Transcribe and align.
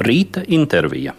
Rīta 0.00 0.40
intervija. 0.48 1.12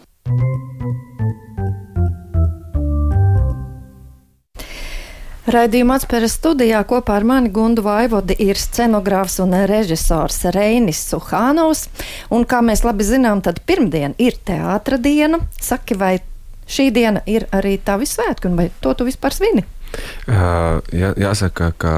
Raidījuma 5.52 6.00
atspēras 6.00 6.34
studijā 6.40 6.80
kopā 6.90 7.20
ar 7.20 7.28
mani 7.30 7.52
Gundu 7.54 7.84
Vaivodi 7.86 8.40
ir 8.42 8.58
scenogrāfs 8.58 9.38
un 9.44 9.54
režisors 9.70 10.40
Reinis 10.56 11.04
Suhānovs. 11.12 11.84
Un 12.34 12.48
kā 12.50 12.64
mēs 12.66 12.82
labi 12.88 13.06
zinām, 13.06 13.44
tad 13.46 13.62
pirmdiena 13.70 14.18
ir 14.18 14.40
teātra 14.50 14.98
diena. 14.98 15.44
Saki, 15.62 16.00
vai 16.02 16.16
šī 16.66 16.90
diena 16.96 17.22
ir 17.30 17.46
arī 17.54 17.76
tavi 17.86 18.10
svētki, 18.10 18.50
un 18.50 18.58
vai 18.64 18.72
to 18.82 18.96
tu 18.98 19.06
vispār 19.06 19.38
svini? 19.38 19.68
Jā, 20.28 21.12
jāsaka, 21.20 21.72
ka 21.82 21.96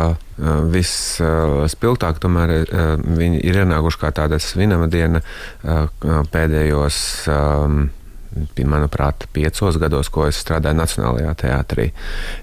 visspilgtāk 0.74 2.22
tomēr 2.24 2.56
viņi 3.04 3.42
ir 3.46 3.60
ienākuši 3.64 4.02
kā 4.02 4.14
tāda 4.16 4.40
svinama 4.42 4.88
diena 4.92 5.22
pēdējos. 6.34 6.98
Manuprāt, 8.64 9.28
piecos 9.34 9.78
gados, 9.78 10.10
ko 10.14 10.26
es 10.30 10.40
strādāju 10.42 10.78
Nacionālajā 10.80 11.34
teātrī. 11.44 11.90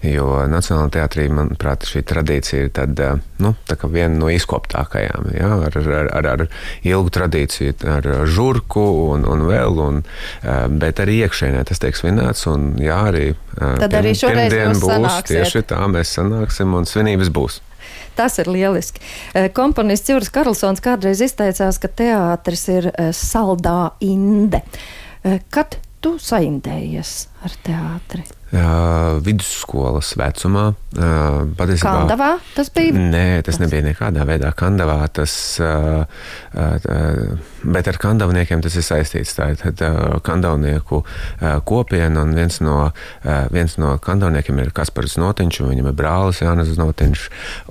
Jo 0.06 0.44
Nacionālajā 0.50 0.92
teātrī, 0.98 1.26
manuprāt, 1.34 1.86
šī 1.88 2.02
tradīcija 2.06 2.66
ir 2.66 2.72
tad, 2.76 3.00
eh, 3.00 3.18
nu, 3.42 3.54
viena 3.82 4.14
no 4.14 4.30
izkoptākajām. 4.30 5.30
Ja, 5.34 5.50
ar, 5.66 5.78
ar, 5.80 6.10
ar, 6.20 6.28
ar 6.34 6.44
ilgu 6.86 7.10
tradīciju, 7.16 7.74
ar 7.96 8.08
žurku 8.30 8.84
un, 9.14 9.26
un 9.26 9.46
vēl, 9.48 9.82
un, 9.86 10.02
eh, 10.42 10.68
bet 10.68 11.02
arī 11.02 11.24
iekšēnē 11.24 11.64
tas 11.66 11.82
tiek 11.82 11.96
svinēts. 11.96 12.46
Un, 12.50 12.76
jā, 12.78 13.00
arī, 13.10 13.26
eh, 13.34 13.74
tad 13.82 13.98
arī 13.98 14.14
šoreiz 14.14 14.54
būs 14.78 14.86
sanāksiet. 14.86 15.34
tieši 15.34 15.66
tā, 15.74 15.82
mēs 15.90 16.14
sanāksim 16.18 16.74
un 16.76 16.86
svinības 16.86 17.34
būs. 17.34 17.60
Tas 18.14 18.38
ir 18.38 18.50
lieliski. 18.50 19.00
Komponists 19.54 20.10
Juris 20.10 20.28
Karlsons 20.28 20.82
kādreiz 20.84 21.22
izteicās, 21.24 21.78
ka 21.80 21.88
teātris 21.88 22.66
ir 22.68 22.90
saldā 23.16 23.92
inde. 24.04 24.60
Kad 25.22 25.76
tu 26.00 26.14
saindējies 26.16 27.10
ar 27.40 27.56
teātri? 27.64 28.24
Uh, 28.50 29.20
vidusskolas 29.22 30.08
vecumā. 30.18 30.72
Uh, 30.98 31.44
patiesībā, 31.54 31.92
Kandavā 32.00 32.30
tas 32.56 32.66
bija? 32.74 32.96
Nē, 32.98 33.44
tas 33.46 33.60
nebija 33.62 33.84
nekādā 33.86 34.24
veidā 34.26 34.50
Kandavā. 34.58 34.96
Tas, 35.14 35.32
uh, 35.62 36.02
uh, 36.58 37.36
bet 37.62 37.90
ar 37.92 37.98
kandavniekiem 38.02 38.64
tas 38.64 38.74
ir 38.74 38.82
saistīts. 38.82 39.36
Tā 39.38 39.52
ir 39.54 39.62
uh, 39.86 40.16
kandavnieku 40.26 40.98
uh, 41.04 41.60
kopiena, 41.62 42.24
un 42.26 42.34
viens 42.34 42.58
no, 42.66 42.78
uh, 42.90 43.30
viens 43.54 43.76
no 43.78 43.92
kandavniekiem 44.02 44.58
ir 44.64 44.72
Kaspars 44.74 45.14
Notiņš, 45.22 45.60
un 45.62 45.70
viņam 45.70 45.92
ir 45.92 45.98
brālis 46.00 46.42
Jānis 46.42 46.74
Notiņš, 46.80 47.26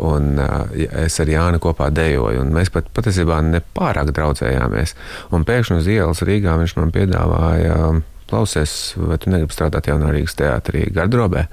un 0.08 0.40
uh, 0.40 0.62
es 1.04 1.20
ar 1.20 1.34
Jāni 1.34 1.60
kopā 1.60 1.90
dejoju, 1.92 2.46
un 2.46 2.56
mēs 2.56 2.72
pat 2.72 2.88
patiesībā 2.96 3.42
nepārāk 3.52 4.14
draudzējāmies. 4.16 4.96
Un 5.36 5.44
pēkšņi 5.50 5.84
uz 5.84 5.92
ielas 5.92 6.24
Rīgā 6.24 6.56
viņš 6.64 6.78
man 6.80 6.96
piedāvāja. 6.96 7.76
Uh, 7.90 8.16
klausies, 8.30 8.94
vai 8.96 9.20
tu 9.20 9.34
negribi 9.34 9.56
strādāt 9.56 9.92
jaunā 9.92 10.14
Rīgas 10.16 10.38
teātrī 10.40 10.88
gardrobē. 10.94 11.48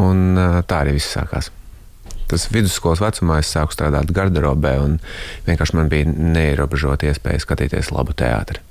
Un 0.00 0.36
tā 0.68 0.82
arī 0.84 0.96
viss 0.98 1.14
sākās. 1.16 1.50
Tas 2.26 2.48
vidusskolas 2.50 3.00
vecumā 3.02 3.38
es 3.42 3.52
sāku 3.54 3.74
strādāt 3.74 4.10
garderobē, 4.14 4.74
un 4.82 4.98
vienkārši 5.46 5.78
man 5.78 5.90
bija 5.92 6.10
neierobežota 6.10 7.06
iespēja 7.10 7.44
skatīties 7.44 7.92
labu 7.94 8.16
teātri. 8.18 8.62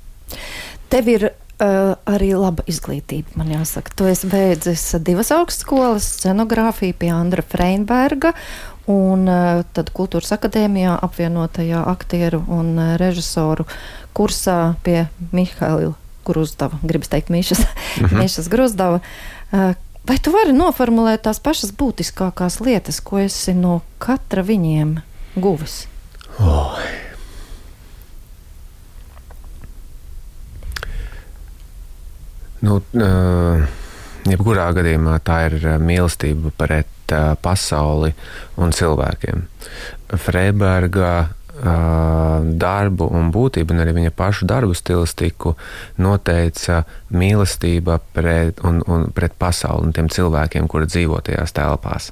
Tev 0.92 1.08
ir 1.08 1.26
uh, 1.30 1.96
arī 2.04 2.34
laba 2.36 2.66
izglītība, 2.68 3.32
man 3.40 3.54
jāsaka. 3.54 3.94
Tu 3.96 4.10
esi 4.12 4.28
beidzis 4.30 4.84
divas 5.00 5.32
augstskolas, 5.34 6.10
scenogrāfiju 6.20 6.98
pie 7.00 7.12
Andra 7.16 7.44
Freinberga, 7.48 8.34
un 8.92 9.24
uh, 9.24 9.64
tad 9.72 9.90
Kultūras 9.96 10.36
akadēmijā 10.36 10.98
apvienotajā 11.08 11.80
aktieru 11.96 12.44
un 12.52 12.76
režisoru 13.00 13.64
kursā 14.16 14.74
pie 14.84 15.06
Mihaila 15.32 15.96
Gruzdava, 16.26 16.78
gribas 16.82 17.10
teikt, 17.12 17.32
Mīšas, 17.32 17.62
uh 17.62 18.06
-huh. 18.06 18.18
Mīšas 18.20 18.50
Gruzdava. 18.52 19.00
Vai 20.06 20.18
tu 20.22 20.30
vari 20.30 20.52
noformulēt 20.54 21.24
tās 21.26 21.40
pašas 21.42 21.72
būtiskākās 21.74 22.60
lietas, 22.60 23.00
ko 23.00 23.18
esi 23.18 23.54
no 23.54 23.80
katra 23.98 24.42
viņiem 24.46 25.00
guvis? 25.34 25.86
Oh. 26.38 26.78
Nu, 32.62 32.78
uh, 32.78 33.66
jebkurā 34.30 34.68
gadījumā 34.76 35.18
tā 35.26 35.40
ir 35.48 35.58
mīlestība 35.82 36.52
pret 36.56 37.14
uh, 37.14 37.34
pasauli 37.42 38.12
un 38.62 38.72
cilvēkiem. 38.74 39.42
Freiberga 40.22 41.12
darbu 41.56 43.08
un 43.16 43.30
būtību, 43.32 43.72
un 43.72 43.80
arī 43.80 43.94
viņa 43.96 44.12
pašu 44.16 44.46
darbu 44.48 44.74
stilistiku 44.76 45.54
noteica 45.96 46.82
mīlestība 47.16 47.98
pret, 48.12 48.60
un, 48.66 48.82
un 48.86 49.06
pret 49.16 49.32
pasauli 49.38 49.88
un 49.88 49.96
tiem 49.96 50.10
cilvēkiem, 50.12 50.68
kuri 50.68 50.90
dzīvo 50.90 51.22
tajās 51.24 51.56
telpās. 51.56 52.10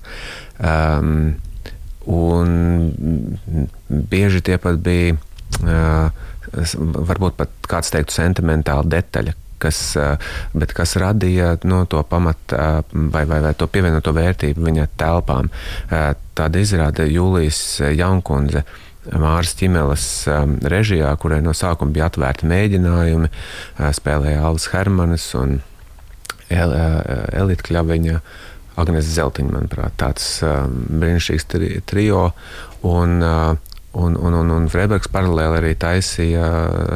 Um, 0.58 1.36
un 2.08 3.60
bieži 3.88 4.40
tie 4.44 4.58
pat 4.60 4.80
bija, 4.84 5.16
uh, 5.64 6.08
varbūt 6.82 7.36
pat 7.36 7.52
kāds 7.68 7.92
teiktu, 7.92 8.14
sentimentāla 8.16 8.86
detaļa, 8.96 9.34
kas, 9.64 9.80
bet 10.52 10.72
kas 10.76 10.96
radīja 11.00 11.54
no, 11.68 11.84
to 11.88 12.02
pamatu 12.08 12.58
vai, 12.92 13.24
vai, 13.24 13.40
vai 13.44 13.52
to 13.56 13.68
pievienoto 13.70 14.12
vērtību 14.16 14.66
viņa 14.68 14.88
telpām. 15.00 15.48
Tāda 15.88 16.60
izrāda 16.60 17.06
Jūlijas 17.08 17.62
Jankundze 17.94 18.64
Māras 19.12 19.52
Čimeles 19.58 20.06
um, 20.32 20.56
režijā, 20.64 21.10
kurai 21.20 21.42
no 21.44 21.52
sākuma 21.56 21.92
bija 21.94 22.08
atvērti 22.08 22.48
mēģinājumi, 22.48 23.28
uh, 23.30 23.90
spēlēja 23.96 24.44
Alvis 24.48 24.70
Hermanis 24.72 25.28
un 25.38 25.58
El, 26.52 26.72
uh, 26.72 27.28
Elita 27.34 27.68
Kļaviņa. 27.68 28.18
Agnēs 28.80 29.06
Zeltiņa, 29.14 29.52
manuprāt, 29.54 29.94
tāds 30.00 30.24
um, 30.42 30.80
brīnišķīgs 30.98 31.46
tri, 31.52 31.70
trio. 31.86 32.32
Un, 32.82 33.20
uh, 33.22 33.70
Un, 33.94 34.16
un, 34.18 34.34
un, 34.34 34.48
un 34.50 34.64
Freibergs 34.66 35.06
paralēli 35.14 35.54
arī 35.60 35.68
taisīja 35.78 36.48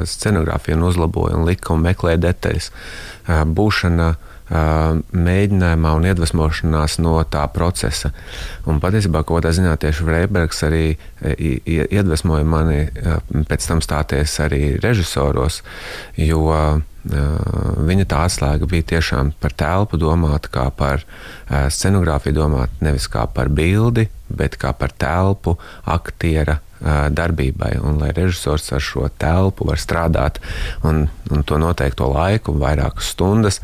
scenogrāfiju, 0.03 0.75
un 0.75 0.89
uzlaboja 0.89 1.37
un 1.39 1.45
lika 1.47 1.71
un 1.71 1.85
meklēja 1.85 2.19
detaļas. 2.25 2.67
Uh, 2.73 3.45
būšana 3.47 4.09
uh, 4.17 4.28
mēģinājumā 4.49 5.93
un 5.99 6.07
iedvesmošanās 6.09 6.99
no 7.05 7.19
tā 7.29 7.45
procesa. 7.53 8.13
Un 8.69 8.81
patiesībā, 8.81 9.23
ko 9.29 9.43
tā 9.45 9.53
ziņā 9.53 9.75
tieši 9.81 10.07
Freibergs 10.07 10.63
arī 10.65 10.85
iedvesmoja 11.29 12.47
mani 12.49 12.87
pēc 13.49 13.67
tam 13.69 13.83
stāties 13.85 14.39
arī 14.45 14.63
režisoros, 14.81 15.63
jo 16.17 16.47
viņa 17.89 18.07
tā 18.09 18.23
atslēga 18.27 18.69
bija 18.69 18.89
tiešām 18.95 19.35
par 19.41 19.55
telpu 19.57 20.01
domāt, 20.01 20.49
kā 20.53 20.69
par 20.77 21.05
scenogrāfiju 21.49 22.37
domāt, 22.37 22.73
nevis 22.85 23.09
kā 23.09 23.27
par 23.33 23.53
bildi, 23.53 24.09
bet 24.29 24.59
kā 24.61 24.75
par 24.77 24.93
telpu, 24.97 25.57
aktiera 25.89 26.59
darbībai, 26.81 27.73
un 27.83 27.99
lai 28.03 28.13
režisors 28.17 28.69
ar 28.75 28.83
šo 28.85 29.09
telpu 29.19 29.67
var 29.69 29.81
strādāt 29.83 30.39
un, 30.87 31.07
un 31.31 31.43
to 31.47 31.59
noteikto 31.59 32.11
laiku, 32.13 32.55
vairākas 32.59 33.13
stundas, 33.15 33.59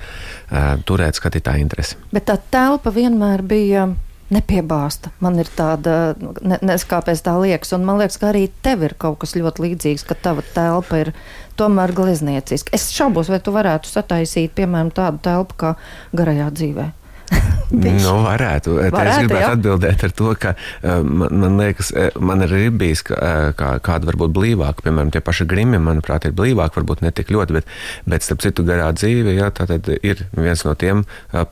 turēt 0.88 1.20
skatītāju 1.20 1.62
interesi. 1.62 2.00
Bet 2.14 2.26
tā 2.30 2.38
telpa 2.50 2.90
vienmēr 2.94 3.44
bija 3.46 3.86
nepiebāzta. 4.34 5.12
Man 5.22 5.38
ir 5.42 5.50
tāda, 5.56 6.14
ne, 6.42 6.58
neskāpēc 6.64 7.22
tā 7.24 7.34
liekas, 7.40 7.74
un 7.76 7.84
man 7.86 8.00
liekas, 8.00 8.18
ka 8.20 8.30
arī 8.32 8.46
tev 8.64 8.84
ir 8.86 8.96
kaut 8.98 9.20
kas 9.22 9.36
ļoti 9.36 9.66
līdzīgs, 9.66 10.06
ka 10.08 10.16
tava 10.16 10.44
telpa 10.54 11.02
ir 11.04 11.12
tomēr 11.60 11.94
gleznieciska. 11.94 12.72
Es 12.74 12.88
šaubos, 12.94 13.30
vai 13.30 13.40
tu 13.44 13.54
varētu 13.54 13.90
sataisīt, 13.90 14.54
piemēram, 14.56 14.92
tādu 14.96 15.22
telpu 15.24 15.60
kā 15.60 15.74
garajā 16.16 16.50
dzīvē. 16.56 16.90
nu, 18.04 18.14
varētu. 18.24 18.76
varētu. 18.78 19.00
Es 19.04 19.20
gribētu 19.24 19.42
jā. 19.42 19.50
atbildēt 19.56 20.04
ar 20.06 20.14
to, 20.14 20.30
ka 20.40 20.54
uh, 20.54 21.02
man, 21.02 21.34
man 21.42 21.58
liekas, 21.60 21.90
man 22.22 22.44
arī 22.46 22.68
ir 22.68 22.76
bijis 22.78 23.04
kā, 23.06 23.18
kā, 23.58 23.74
kāda 23.84 24.08
varbūt 24.10 24.34
blīvāka, 24.36 24.84
piemēram, 24.86 25.12
tie 25.14 25.22
paši 25.24 25.46
grimi, 25.50 25.80
manuprāt, 25.82 26.28
ir 26.28 26.36
blīvāki, 26.36 26.78
varbūt 26.80 27.04
ne 27.04 27.12
tik 27.14 27.32
ļoti, 27.34 27.56
bet, 27.58 27.70
bet 28.08 28.26
starp 28.26 28.44
citu 28.44 28.64
garā 28.66 28.90
dzīve, 28.96 29.34
jā, 29.36 29.50
tā 29.54 29.66
tad 29.70 29.90
ir 29.96 30.24
viens 30.36 30.64
no 30.66 30.74
tiem 30.78 31.04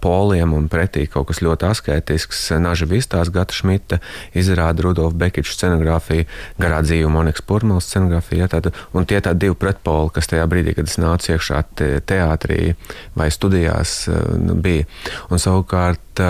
poliem 0.05 0.55
un 0.56 0.69
pretī 0.73 1.06
kaut 1.11 1.31
kas 1.31 1.43
ļoti 1.44 1.69
asketisks. 1.70 2.44
Naža 2.62 2.87
Vistās, 2.90 3.31
Gata 3.32 3.55
Šmita 3.56 3.99
izrāda 4.38 4.85
Rudolf 4.85 5.17
Bekiča 5.19 5.56
scenogrāfiju, 5.56 6.28
garā 6.62 6.82
dzīve 6.85 7.11
Monikas 7.12 7.44
Purmals 7.46 7.88
scenogrāfija, 7.90 8.44
jā, 8.44 8.50
tāda, 8.56 8.75
un 8.96 9.08
tie 9.08 9.20
tādi 9.25 9.46
divi 9.46 9.58
pretpoli, 9.58 10.12
kas 10.14 10.31
tajā 10.31 10.46
brīdī, 10.50 10.76
kad 10.78 10.90
es 10.90 10.99
nācu 11.02 11.35
iekšā 11.35 11.62
te, 11.78 11.90
teātrī 12.06 12.75
vai 13.19 13.28
studijās, 13.35 13.96
uh, 14.12 14.52
bija. 14.62 14.87
Un 15.32 15.43
savukārt 15.43 15.71
savukārt 15.72 16.20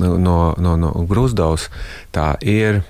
no, 0.00 0.54
no, 0.56 0.76
no 0.76 0.92
Grūzdovas 1.08 1.68
tā 2.12 2.36
ir 2.40 2.82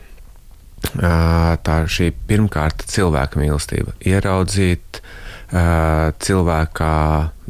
tā 0.90 1.84
šī 1.86 2.12
pirmkārt 2.26 2.86
cilvēka 2.88 3.38
mīlestība. 3.38 3.92
Ieraudzīt 4.00 5.02
cilvēkā 5.50 6.96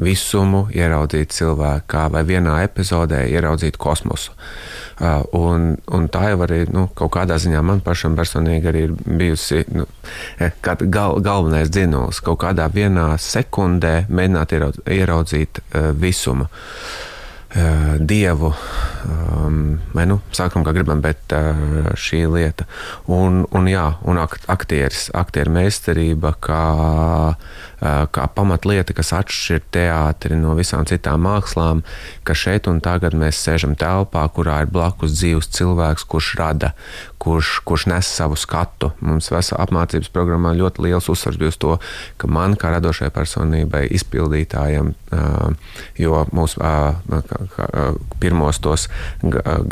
visumu, 0.00 0.62
ieraudzīt 0.72 1.34
cilvēkā 1.36 2.06
vai 2.10 2.22
vienā 2.24 2.62
epizodē 2.64 3.26
ieraudzīt 3.28 3.76
kosmosu. 3.76 4.32
Un, 5.36 5.76
un 5.92 6.08
tā 6.12 6.30
jau 6.32 6.40
arī 6.44 6.64
nu, 6.72 6.86
kaut 6.96 7.12
kādā 7.12 7.36
ziņā 7.40 7.60
man 7.64 7.80
pašam 7.84 8.16
personīgi 8.16 8.68
arī 8.68 8.86
ir 8.88 8.96
bijusi 9.04 9.62
nu, 9.72 9.86
gal, 10.64 11.20
galvenais 11.20 11.70
dzinulis. 11.72 12.22
Kaut 12.24 12.40
kādā 12.42 12.70
vienā 12.72 13.12
sekundē 13.20 14.06
mēģināt 14.08 14.56
ieraudzīt 14.88 15.62
visumu. 16.00 16.48
Dievu, 17.50 18.52
vai 19.94 20.04
nu 20.06 20.20
sākam, 20.30 20.62
kā 20.62 20.70
gribam, 20.76 21.00
bet 21.02 21.32
šī 21.98 22.20
lieta. 22.30 22.68
Un, 23.10 23.42
un 23.50 23.66
jā, 23.66 23.88
un 24.06 24.20
aktieris, 24.22 25.08
aktieru 25.18 25.56
meistarība, 25.56 26.36
kā 26.38 26.62
Eh, 27.34 27.69
kā 27.80 28.26
pamatlieta, 28.36 28.94
kas 28.96 29.12
atšķir 29.16 29.62
teātri 29.72 30.36
no 30.38 30.54
visām 30.58 30.86
citām 30.88 31.24
mākslām, 31.24 31.82
ka 32.28 32.36
šeit 32.36 32.68
un 32.70 32.82
tagad 32.84 33.16
mēs 33.16 33.40
sēžam 33.40 33.76
telpā, 33.78 34.26
kurā 34.34 34.62
ir 34.64 34.72
blakus 34.72 35.16
dzīves 35.16 35.50
cilvēks, 35.56 36.04
kurš 36.10 36.34
rada, 36.40 36.74
kurš, 37.20 37.58
kurš 37.68 37.86
nes 37.92 38.08
savu 38.08 38.36
skatu. 38.40 38.92
Mums 39.04 39.30
vesā 39.32 39.58
apmācības 39.60 40.12
programmā 40.12 40.52
ļoti 40.56 40.86
liels 40.86 41.08
uzsvars 41.12 41.40
bija 41.40 41.52
uz 41.52 41.58
to, 41.60 41.76
ka 42.20 42.30
man 42.32 42.56
kā 42.60 42.72
radošai 42.74 43.10
personībai, 43.14 43.86
izpildītājam, 43.96 44.92
jo 46.00 46.22
mūsu 46.36 46.60
pirmos 48.20 48.60
tos 48.64 48.88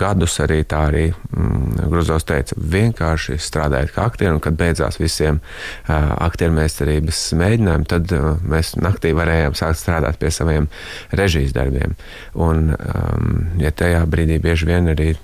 gadus 0.00 0.38
arī 0.44 0.62
tā 0.68 0.84
arī 0.90 1.06
mm, 1.12 1.88
Gruzos 1.88 2.26
teica, 2.28 2.56
vienkārši 2.58 3.38
strādājiet 3.40 3.94
kā 3.94 4.08
aktieri, 4.08 4.34
un 4.34 4.42
kad 4.44 4.56
beidzās 4.58 4.98
visiem 5.00 5.40
aktiermēstarības 5.88 7.22
mēģinājumi, 7.38 7.88
tad 7.98 8.14
uh, 8.14 8.36
mēs 8.46 8.74
naktī 8.78 9.12
varējām 9.16 9.56
sākt 9.58 9.82
strādāt 9.82 10.18
pie 10.20 10.30
saviem 10.34 10.68
režijas 11.10 11.54
darbiem. 11.56 11.96
Un, 12.34 12.70
um, 12.74 13.40
ja 13.60 13.72
tajā 13.74 14.04
brīdī 14.10 14.38
bieži 14.42 14.68
vien 14.68 14.90
arī 14.94 15.14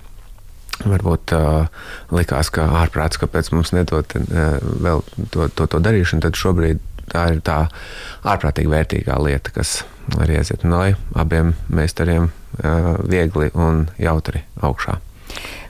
varbūt 0.83 1.35
uh, 1.37 1.69
likās, 2.15 2.51
ka 2.55 2.67
ārprāts, 2.83 3.21
kāpēc 3.23 3.53
mums 3.55 3.73
nedod 3.77 4.11
uh, 4.19 4.59
vēl 4.61 5.05
to, 5.31 5.49
to, 5.55 5.69
to 5.71 5.81
darīšanu, 5.83 6.25
tad 6.25 6.39
šobrīd 6.39 6.83
tā 7.13 7.29
ir 7.35 7.43
tā 7.45 7.67
ārprātīgi 8.25 8.71
vērtīgā 8.73 9.19
lieta, 9.23 9.53
kas 9.55 9.83
arī 10.19 10.41
aiziet 10.41 10.65
no 10.67 10.83
abiem 11.15 11.55
meistariem 11.69 12.31
uh, 12.31 12.95
viegli 13.07 13.53
un 13.55 13.87
jautri 14.01 14.45
augšā. 14.65 14.99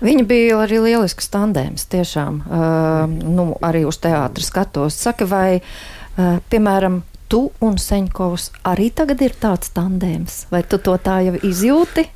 Viņa 0.05 0.25
bija 0.29 0.57
arī 0.61 0.81
lielisks 0.85 1.31
tandēms, 1.33 1.87
tiešām, 1.93 2.41
uh, 2.45 3.05
nu, 3.09 3.53
arī 3.65 3.85
uz 3.89 4.01
teātras 4.03 4.51
skatos. 4.51 4.97
Saka, 5.01 5.29
vai 5.29 5.61
Uh, 5.61 5.94
piemēram, 6.17 7.03
tu 7.31 7.49
un 7.65 7.79
Seņkovs 7.81 8.51
arī 8.71 8.91
tagad 8.95 9.23
ir 9.25 9.35
tāds 9.41 9.73
tandēms, 9.75 10.45
vai 10.53 10.63
tu 10.69 10.79
to 10.79 10.97
tā 11.03 11.21
jau 11.27 11.39
izjūti? 11.43 12.07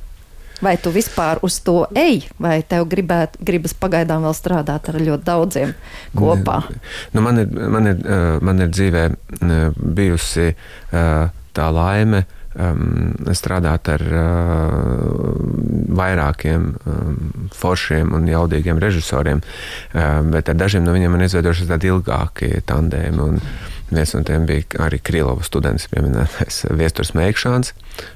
Vai 0.59 0.73
tu 0.75 0.91
vispār 0.91 1.39
uz 1.47 1.55
to 1.63 1.85
ej, 1.95 2.25
vai 2.35 2.57
tev 2.67 2.83
gribēt, 2.91 3.37
gribas 3.39 3.71
pagaidām 3.79 4.25
vēl 4.27 4.33
strādāt 4.35 4.89
ar 4.91 4.97
ļoti 4.99 5.23
daudziem 5.23 5.71
kopā? 6.19 6.57
Nu, 7.15 7.23
man, 7.23 7.39
ir, 7.39 7.53
man, 7.71 7.87
ir, 7.87 8.01
man 8.43 8.59
ir 8.65 8.73
dzīvē 8.73 9.05
bijusi 9.79 10.49
tā 10.91 11.69
laime 11.71 12.25
um, 12.55 13.15
strādāt 13.35 13.89
ar 13.93 14.05
uh, 14.09 15.33
vairākiem 15.99 16.69
um, 16.73 17.17
foršiem 17.55 18.13
un 18.15 18.29
jaudīgiem 18.29 18.79
režisoriem, 18.81 19.41
um, 19.93 20.31
bet 20.33 20.49
ar 20.49 20.59
dažiem 20.59 20.85
no 20.85 20.95
viņiem 20.95 21.15
man 21.15 21.27
izveidojušies 21.27 21.69
tādi 21.73 21.91
ilgāki 21.93 22.55
tandēmi. 22.69 23.27
Un, 23.27 23.43
Viens 23.89 24.11
no 24.13 24.19
tiem 24.21 24.43
bija 24.45 24.83
arī 24.85 24.99
Krilovas 25.01 25.47
students, 25.49 25.87
pieminētais 25.89 26.59
Viestures 26.77 27.15
Meikšāns, 27.17 27.71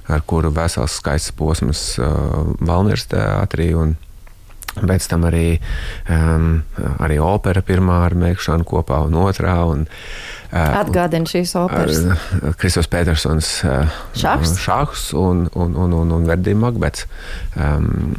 ar 0.06 0.22
kuru 0.30 0.52
vesels 0.54 1.00
skaists 1.00 1.34
posms 1.34 1.96
uh, 1.98 2.44
Valmiers 2.62 3.08
teātrī. 3.10 3.72
Un, 3.74 3.96
Pēc 4.74 5.06
tam 5.06 5.28
arī, 5.28 5.60
um, 6.10 6.64
arī 6.98 7.20
opera 7.22 7.62
pirmā 7.62 8.00
ar 8.08 8.16
Meikšanu 8.18 8.66
kopā 8.66 9.04
un 9.06 9.14
otrā. 9.22 9.60
Un, 9.70 9.84
Atgādina 10.54 11.26
šīs 11.30 11.56
operas. 11.58 12.04
Kristofers 12.62 12.90
Petersons, 12.92 13.52
Šahs. 14.14 14.56
Šahs 14.62 15.10
un, 15.18 15.48
un, 15.54 15.76
un, 15.76 16.00
un, 16.04 16.16
un 16.20 16.26
Verdī 16.30 16.54
Magbets. 16.58 17.08
Um, 17.58 18.14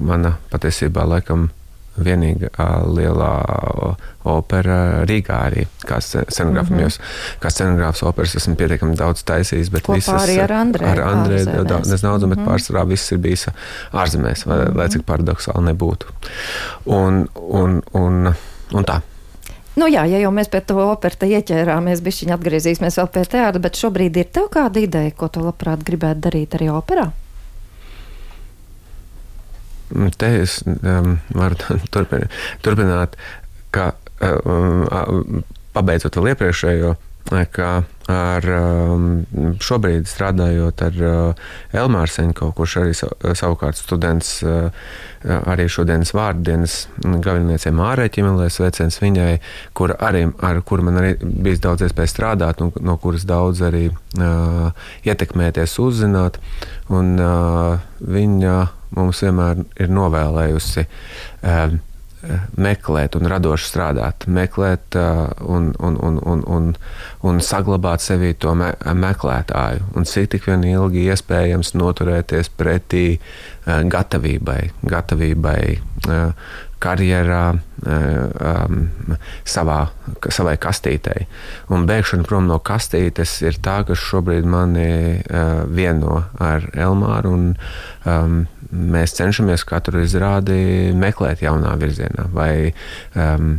mana 0.00 0.36
patiesībā 0.52 1.04
laikam 1.08 1.50
vienīgā 2.00 2.68
lielā 2.86 3.30
opera 4.30 4.78
Rīgā 5.08 5.40
arī, 5.50 5.66
kā 5.84 5.98
scenogrāfam. 6.00 6.76
Mm 6.76 6.84
-hmm. 6.86 7.00
Kā 7.42 7.50
scenogrāfs 7.50 8.02
operas 8.06 8.34
esmu 8.36 8.54
pietiekami 8.56 8.96
daudz 8.96 9.24
taisījis, 9.24 9.70
bet 9.70 9.82
Kopā 9.82 9.98
visas 9.98 10.22
arī 10.22 10.38
ar 10.42 10.52
Andrēju. 10.52 10.90
Ar 10.90 10.98
Andrēju 10.98 11.64
daudz, 11.64 12.00
daudz, 12.00 12.24
bet 12.24 12.38
mm 12.38 12.44
-hmm. 12.44 12.48
pārsvarā 12.48 12.86
viss 12.88 13.12
ir 13.12 13.18
bijis 13.18 13.46
ārzemēs, 13.92 14.46
vai, 14.46 14.56
mm 14.56 14.64
-hmm. 14.64 14.76
lai 14.76 14.88
cik 14.88 15.02
paradoxāli 15.06 15.64
nebūtu. 15.72 16.06
Un, 16.84 17.28
un, 17.34 17.82
un, 17.92 18.34
un 18.72 18.84
tā. 18.84 19.00
Nu 19.78 19.86
jā, 19.86 20.02
ja 20.10 20.18
jau 20.18 20.32
mēs 20.34 20.50
pie 20.50 20.60
tā 20.66 20.74
opera 20.82 21.28
ieķērāmies, 21.30 22.02
bišķiņi 22.02 22.34
atgriezīsimies 22.34 22.98
vēl 22.98 23.10
pie 23.14 23.22
teātra, 23.36 23.62
bet 23.62 23.78
šobrīd 23.78 24.18
ir 24.18 24.30
tev 24.34 24.48
kāda 24.50 24.82
ideja, 24.82 25.14
ko 25.14 25.28
tu 25.30 25.44
labprāt 25.44 25.84
gribētu 25.86 26.24
darīt 26.26 26.56
arī 26.58 26.70
operā? 26.74 27.06
Te 30.18 30.30
es 30.40 30.60
um, 30.66 31.16
varu 31.34 31.58
turpināt, 31.94 32.34
turpināt 32.66 33.16
ka 33.74 33.92
um, 34.22 35.44
pabeidzot 35.74 36.18
vēl 36.18 36.32
iepriekšējo, 36.34 36.94
ka 37.28 37.70
ar 38.10 38.46
um, 38.50 39.04
šobrīd 39.62 40.08
strādājot 40.10 40.82
ar 40.82 40.96
uh, 41.04 41.42
Elmāru 41.76 42.10
Seņko, 42.10 42.50
kurš 42.56 42.76
arī 42.80 42.94
savukārt 42.96 43.78
students 43.78 44.32
uh, 44.42 44.70
arī 45.22 45.68
šodienas 45.70 46.10
vārdienas 46.16 46.76
galvenajai 47.04 47.72
Mārai 47.76 48.08
Čimelē 48.12 48.48
sveiciens 48.50 48.98
viņai, 49.02 49.34
kur 49.76 49.94
arī, 49.98 50.24
ar 50.46 50.62
kuru 50.66 50.88
man 50.88 50.98
arī 51.02 51.12
bijis 51.20 51.62
daudz 51.62 51.86
iespēju 51.86 52.10
strādāt 52.10 52.64
un 52.64 52.72
no 52.82 52.96
kuras 53.02 53.26
daudz 53.28 53.62
arī 53.68 53.86
uh, 53.90 54.72
ietekmēties, 55.06 55.76
uzzināt. 55.84 56.40
Un 56.90 57.14
uh, 57.20 57.78
viņa 58.00 58.56
mums 58.96 59.22
vienmēr 59.22 59.62
ir 59.78 59.94
novēlējusi. 59.94 60.88
Uh, 61.44 61.78
meklēt 62.60 63.16
un 63.16 63.28
radoši 63.30 63.68
strādāt, 63.68 64.26
meklēt 64.28 64.96
un, 64.96 65.70
un, 65.78 65.96
un, 65.96 66.18
un, 66.20 66.42
un, 66.56 66.68
un 67.26 67.40
saglabāt 67.44 68.04
sevī 68.04 68.34
to 68.40 68.54
me, 68.58 68.72
meklētāju, 69.04 69.86
un 69.96 70.08
cik 70.08 70.30
tik 70.34 70.48
vien 70.50 70.64
ilgi 70.68 71.06
iespējams 71.08 71.72
noturēties 71.80 72.52
pretī 72.60 73.06
gatavībai, 73.66 74.60
gatavībai 74.84 75.62
karjerā, 76.80 77.44
um, 77.84 78.78
savā, 79.48 79.78
savai 80.32 80.56
kastītei. 80.60 81.26
Un 81.72 81.86
bēgšana 81.88 82.26
prom 82.28 82.48
no 82.48 82.58
kastītes 82.64 83.36
ir 83.44 83.58
tā, 83.64 83.80
kas 83.88 84.00
šobrīd 84.00 84.48
mani 84.48 84.88
uh, 85.20 85.64
vieno 85.68 86.22
ar 86.40 86.66
Elmāru. 86.74 87.34
Un, 87.36 87.50
um, 88.08 88.40
mēs 88.70 89.16
cenšamies 89.18 89.66
katru 89.66 90.04
izrādi 90.04 90.92
meklēt 90.96 91.42
jaunā 91.42 91.74
virzienā, 91.80 92.28
vai, 92.34 92.70
um, 93.18 93.56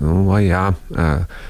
nu, 0.00 0.20
vai 0.28 0.44
jā, 0.46 0.68
uh, 0.72 1.42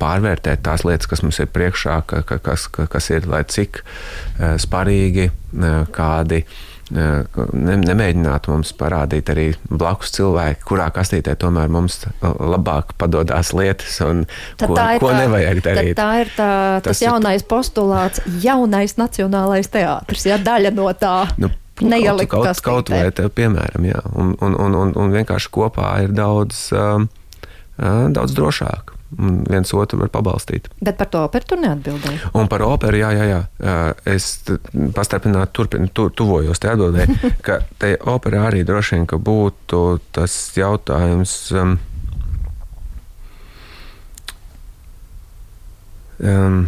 pārvērtēt 0.00 0.64
tās 0.66 0.84
lietas, 0.84 1.08
kas 1.08 1.22
mums 1.24 1.38
ir 1.40 1.52
priekšā, 1.54 2.00
ka, 2.10 2.24
ka, 2.26 2.40
kas, 2.42 2.66
ka, 2.74 2.88
kas 2.90 3.12
ir 3.14 3.28
lai 3.30 3.44
cik 3.48 3.84
uh, 3.84 4.58
sparīgi, 4.60 5.30
uh, 5.30 5.86
kādi 5.94 6.42
uh, 6.44 6.58
ne, 6.94 7.76
nemēģinātu 7.84 8.52
mums 8.52 8.72
parādīt 8.78 9.30
arī 9.32 9.46
blakus 9.70 10.12
cilvēki, 10.16 10.64
kurā 10.68 10.88
kastītē 10.94 11.36
tomēr 11.40 11.70
mums 11.72 12.02
labāk 12.22 12.94
padodas 13.00 13.52
lietas 13.56 14.00
un 14.06 14.24
tad 14.60 14.72
ko, 14.72 14.78
ko 15.02 15.12
tā, 15.12 15.22
nevajag 15.22 15.62
darīt. 15.66 15.94
Tā 15.98 16.10
ir 16.24 16.34
tā, 16.36 16.52
tas, 16.84 16.90
tas 16.90 17.02
jaunais 17.06 17.42
ir... 17.42 17.48
postulāts, 17.50 18.22
jaunais 18.42 18.96
nacionālais 19.00 19.70
teātris, 19.72 20.28
ja 20.30 20.38
daļa 20.42 20.74
no 20.76 20.90
tā. 20.98 21.16
Nu, 21.40 21.52
Neielikt 21.80 22.28
kaut, 22.28 22.44
kaut, 22.44 22.60
kaut 22.60 22.90
vai 22.92 23.06
te, 23.16 23.24
piemēram, 23.32 23.86
jā, 23.88 24.02
un, 24.12 24.34
un, 24.44 24.56
un, 24.66 24.74
un, 24.76 24.90
un 25.00 25.14
vienkārši 25.14 25.48
kopā 25.54 25.94
ir 26.04 26.12
daudz, 26.12 26.66
um, 26.76 27.06
daudz 28.12 28.36
drošāk 28.36 28.99
viens 29.18 29.72
otru 29.74 29.98
var 30.00 30.10
pabalstīt. 30.14 30.68
Bet 30.80 30.98
par 31.00 31.10
to 31.10 31.24
operu 31.26 31.50
tu 31.52 31.58
neatbildēji. 31.60 32.20
Un 32.38 32.48
par 32.50 32.64
operu, 32.66 33.00
jā, 33.00 33.10
jā, 33.16 33.26
jā. 33.30 33.76
Es 34.08 34.30
pastarpināti 34.96 35.54
turpinu, 35.56 35.90
tu, 35.94 36.08
tuvojos 36.14 36.62
te 36.62 36.70
atbildēji, 36.72 37.18
ka 37.46 37.60
te 37.80 37.94
operā 38.12 38.46
arī 38.50 38.64
droši 38.66 38.98
vien, 38.98 39.06
ka 39.10 39.18
būtu 39.18 39.84
tas 40.14 40.36
jautājums. 40.56 41.36
Um, 41.54 41.78
um, 46.22 46.60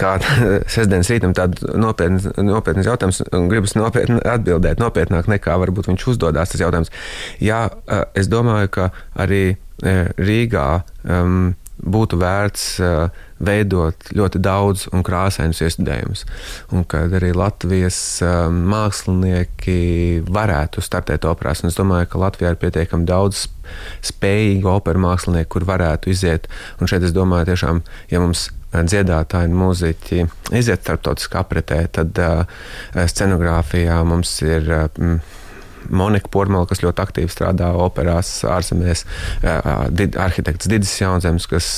kā 0.00 0.16
sestdienas 0.74 1.10
rītam 1.12 1.34
tāds 1.36 1.64
nopietns, 1.78 2.28
nopietns 2.36 2.88
jautājums, 2.88 3.22
un 3.36 3.48
gribas 3.52 3.76
nopietni 3.78 4.20
atbildēt, 4.28 4.82
nopietnāk 4.82 5.30
nekā 5.30 5.56
varbūt 5.64 5.88
viņš 5.92 6.08
uzdodas 6.14 6.52
tas 6.52 6.64
jautājums. 6.64 6.92
Jā, 7.42 7.66
es 8.18 8.30
domāju, 8.30 8.72
ka 8.76 8.90
arī 9.18 9.56
Rīgā 9.78 10.68
um, 11.06 11.52
būtu 11.78 12.18
vērts 12.18 12.64
uh, 12.82 13.26
veidot 13.38 14.10
ļoti 14.16 14.40
daudz 14.42 14.86
un 14.92 15.04
krāsainus 15.06 15.62
iestudējumus. 15.64 16.24
Un 16.74 16.84
kad 16.88 17.14
arī 17.18 17.30
Latvijas 17.36 17.98
uh, 18.24 18.48
mākslinieki 18.50 19.78
varētu 20.28 20.84
startēt 20.84 21.26
operās. 21.28 21.62
Un 21.62 21.72
es 21.72 21.78
domāju, 21.78 22.10
ka 22.12 22.22
Latvijā 22.26 22.52
ir 22.54 22.60
pietiekami 22.60 23.08
daudz 23.08 23.46
spējīgu 24.08 24.70
operu 24.72 25.02
mākslinieku, 25.06 25.52
kur 25.56 25.68
varētu 25.68 26.12
iziet. 26.12 26.48
Un 26.80 26.90
šeit 26.90 27.06
es 27.06 27.14
domāju, 27.16 27.52
tiešām, 27.52 27.82
ja 28.12 28.22
mums 28.22 28.48
dziedātāji 28.68 29.48
un 29.48 29.58
mūziķi 29.62 30.24
iziet 30.58 30.84
starptautiskā 30.84 31.44
apritē, 31.44 31.82
tad 31.92 32.18
uh, 32.20 32.62
scenogrāfijā 33.06 34.02
mums 34.08 34.34
ir. 34.46 34.72
Uh, 34.98 35.36
Monika 35.88 36.30
Pormela, 36.32 36.66
kas 36.68 36.82
ļoti 36.84 37.04
aktīvi 37.04 37.32
strādā 37.32 37.70
operās 37.78 38.30
ārzemēs, 38.48 39.04
arhitekts 39.44 40.68
Digis 40.70 40.96
Jaunzems, 41.00 41.48
kas 41.50 41.68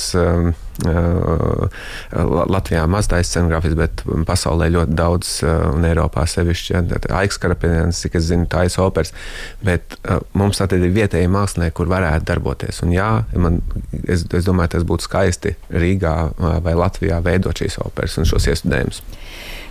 Latvijā 2.51 2.83
maz 2.89 3.09
taisa 3.11 3.29
scenogrāfijas, 3.29 3.75
bet 3.77 4.03
pasaulē 4.27 4.69
ļoti 4.73 4.95
daudz, 4.97 5.33
un 5.75 5.85
Eiropā 5.85 6.25
sevišķi 6.29 6.79
Aiks 7.17 7.39
Karapiniens, 7.41 8.01
cik 8.01 8.17
es 8.19 8.29
zinu, 8.31 8.47
taisa 8.51 8.83
operas. 8.85 9.13
Bet 9.65 9.97
mums 10.37 10.61
tātad 10.61 10.81
ir 10.81 10.95
vietējie 10.95 11.29
mākslinieki, 11.31 11.75
kur 11.77 11.91
varētu 11.91 12.27
darboties. 12.31 12.81
Un 12.85 12.95
jā, 12.95 13.11
man, 13.35 13.61
es, 14.03 14.25
es 14.25 14.47
domāju, 14.47 14.75
tas 14.77 14.87
būtu 14.87 15.07
skaisti 15.07 15.55
Rīgā 15.69 16.15
vai 16.65 16.75
Latvijā 16.77 17.21
veidot 17.23 17.61
šīs 17.61 17.79
operas 17.85 18.17
un 18.17 18.29
šos 18.29 18.49
iestudējumus. 18.51 19.03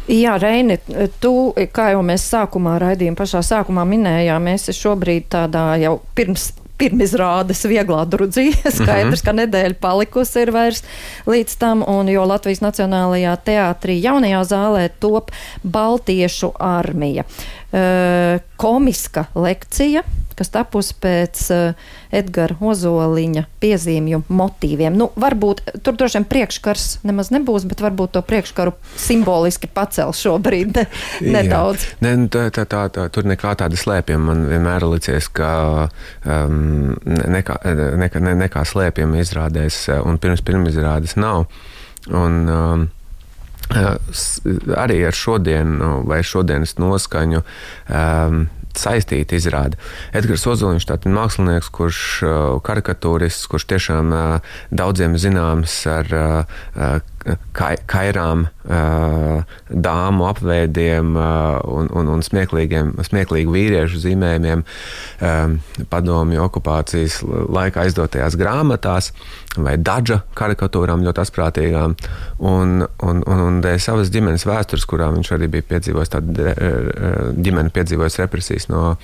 Jā, 0.09 0.39
Reini, 0.41 0.79
tu, 1.21 1.53
kā 1.73 1.91
jau 1.93 2.01
mēs 2.07 2.25
sākumā 2.33 2.79
raidījām, 2.83 3.19
pašā 3.19 3.43
sākumā 3.47 3.85
minējām, 3.87 4.49
mēs 4.49 4.71
šobrīd 4.75 5.29
tādā 5.31 5.67
jau 5.83 5.99
pirms 6.19 6.51
pirmizrādes 6.81 7.65
vieglā 7.69 8.05
drudzī. 8.09 8.51
Skaidrs, 8.79 8.89
mm 8.89 9.13
-hmm. 9.13 9.25
ka 9.25 9.37
nedēļa 9.43 9.79
palikusi 9.81 10.45
ir 10.45 10.53
vairs 10.57 10.83
līdz 11.29 11.59
tam, 11.61 11.85
un 11.87 12.09
jo 12.09 12.25
Latvijas 12.25 12.63
Nacionālajā 12.65 13.37
teātrī 13.45 14.01
jaunajā 14.01 14.43
zālē 14.55 14.89
top 15.01 15.31
Baltiešu 15.63 16.53
armija. 16.59 17.25
Uh, 17.71 18.41
komiska 18.57 19.25
lekcija 19.35 20.03
kas 20.41 20.53
tapusi 20.55 20.97
pēc 21.03 21.43
uh, 21.53 21.89
Edgara 22.17 22.57
Ozoliņa 22.65 23.45
piezīmju 23.63 24.23
motīviem. 24.33 24.97
Nu, 24.97 25.11
varbūt 25.21 25.63
tur 25.85 25.99
droši 26.01 26.19
vien 26.19 26.29
priekškars 26.31 26.87
nemaz 27.07 27.29
nebūs, 27.35 27.67
bet 27.69 27.83
varbūt 27.85 28.17
to 28.17 28.25
priekškaru 28.27 28.73
simboliski 29.01 29.71
pacel 29.71 30.15
šobrīd 30.17 30.73
ne, 30.81 30.87
nedaudz. 31.37 31.87
Ne, 32.05 32.15
nu, 32.23 32.31
tā, 32.33 32.49
tā, 32.55 32.65
tā, 32.65 32.87
tā, 32.93 33.09
tur 33.13 33.29
nekā 33.29 33.53
tāda 33.61 33.79
slēpjama. 33.79 34.31
Man 34.31 34.47
vienmēr 34.51 34.87
licies, 34.91 35.29
ka 35.35 35.51
um, 36.25 36.97
nekā, 37.05 37.61
nekā, 38.01 38.23
ne, 38.25 38.37
nekā 38.47 38.65
slēpjama 38.69 39.21
izrādēs 39.21 39.83
un 40.01 40.19
pirms 40.23 40.45
pirmizrādes 40.47 41.19
nav. 41.21 41.47
Un, 42.09 42.41
um, 42.49 42.89
arī 43.71 45.03
ar 45.07 45.15
šodienu 45.15 46.01
vai 46.09 46.23
šodienas 46.27 46.75
noskaņu 46.81 47.43
um, 47.45 48.49
saistīta 48.81 49.39
izrāde. 49.39 49.79
Edgars 50.17 50.47
Ozoliņš 50.49 50.89
ir 50.91 51.15
mākslinieks, 51.17 51.71
kurš 51.75 52.01
uh, 52.25 52.35
karikatūrists, 52.67 53.49
kurš 53.51 53.69
tiešām 53.75 54.15
uh, 54.17 54.55
daudziem 54.73 55.19
zināms 55.21 55.81
ar 55.91 56.15
uh, 57.27 57.37
kairām, 57.91 58.47
dāmu 59.69 60.27
apveidiem 60.29 61.17
un, 61.17 61.89
un, 61.91 62.11
un 62.15 62.23
smieklīgu 62.25 63.55
vīriešu 63.55 64.01
zīmējumiem 64.05 64.63
padomju 65.91 66.43
okupācijas 66.45 67.21
laikā 67.25 67.87
izdotajās 67.91 68.39
grāmatās 68.41 69.11
vai 69.59 69.77
daža 69.77 70.21
karikatūrām 70.39 71.05
ļoti 71.07 71.25
asprātīgām. 71.25 71.97
Un, 72.39 72.87
un, 72.87 73.23
un, 73.27 73.45
un 73.49 73.61
dēļ 73.65 73.81
savas 73.83 74.13
ģimenes 74.15 74.47
vēstures, 74.49 74.87
kurā 74.89 75.11
viņš 75.15 75.33
arī 75.37 75.51
bija 75.57 75.69
piedzīvojis, 75.75 76.15
tāda 76.15 76.55
ģimene 77.37 77.75
piedzīvojis 77.75 78.21
represijas 78.23 78.71
no 78.71 78.95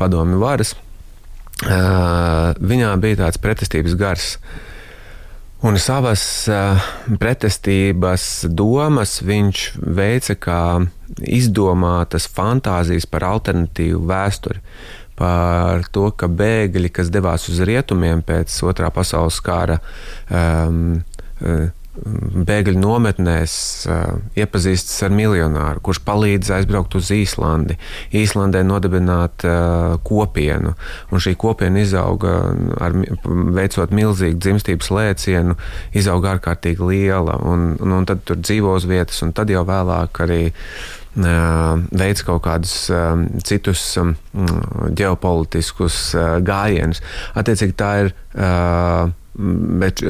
padomju 0.00 0.40
varas, 0.40 0.74
viņā 1.60 2.96
bija 3.02 3.24
tāds 3.26 3.42
pretestības 3.42 3.98
gars. 4.00 4.34
Un 5.60 5.76
savas 5.76 6.22
pretestības 7.20 8.46
domas 8.56 9.18
viņš 9.20 9.64
veica 9.76 10.36
kā 10.40 10.62
izdomātas 11.20 12.24
fantāzijas 12.32 13.04
par 13.10 13.26
alternatīvu 13.28 14.00
vēsturi. 14.08 14.62
Par 15.20 15.84
to, 15.92 16.06
ka 16.16 16.30
bēgļi, 16.32 16.88
kas 16.96 17.10
devās 17.12 17.44
uz 17.52 17.60
rietumiem 17.68 18.22
pēc 18.24 18.54
otrā 18.64 18.88
pasaules 18.94 19.36
kara, 19.44 19.76
um, 20.32 21.02
uh, 21.44 21.66
bēgļu 22.00 22.80
nometnēs 22.80 23.54
iepazīstas 24.38 25.02
ar 25.06 25.14
miljonāru, 25.14 25.82
kurš 25.84 26.02
palīdz 26.06 26.52
aizbraukt 26.56 26.96
uz 26.98 27.10
Īslandi, 27.14 27.76
Īslandē 28.16 28.62
nodibināt 28.66 29.44
kopienu. 30.06 30.74
Un 31.10 31.22
šī 31.22 31.34
kopiena 31.40 31.82
izauga, 31.82 32.36
ar, 32.80 32.96
veicot 33.56 33.92
milzīgu 33.96 34.40
dzimstības 34.40 34.92
lēcienu, 34.96 35.58
izauga 35.96 36.36
ārkārtīgi 36.36 36.88
liela. 36.92 37.36
Un, 37.44 37.74
un, 37.80 37.98
un 38.00 38.08
tad 38.08 38.24
tur 38.28 38.40
dzīvo 38.40 38.74
uz 38.78 38.88
vietas, 38.88 39.20
un 39.26 39.34
tad 39.36 39.52
jau 39.52 39.66
vēlāk 39.68 40.24
arī 40.24 40.42
veids 41.10 42.22
kaut 42.22 42.44
kādus 42.44 42.74
citus 43.46 43.82
ģeopolitiskus 45.00 46.02
gājienus. 46.46 47.02
Attiecīgi, 47.34 47.74
tā 47.74 47.90
ir 48.04 48.12
Bet 49.80 50.02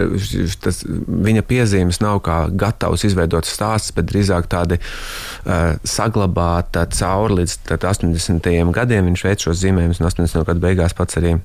tas, 0.65 0.81
viņa 0.87 1.45
piezīmes 1.47 2.01
nav 2.03 2.23
kā 2.27 2.41
gatavs 2.51 3.05
izveidots 3.07 3.53
stāsts, 3.55 3.95
bet 3.95 4.09
drīzāk 4.11 4.49
tādi 4.51 4.81
uh, 4.81 5.77
saglabāta 5.87 6.87
cauri 6.91 7.43
līdz 7.43 7.59
80. 7.77 8.51
gadiem. 8.75 9.11
Viņš 9.11 9.25
veic 9.29 9.47
šos 9.47 9.61
zīmējumus, 9.63 10.03
un 10.03 10.11
80. 10.11 10.47
gadu 10.49 10.65
beigās 10.65 10.97
pats 10.99 11.21
arī 11.21 11.37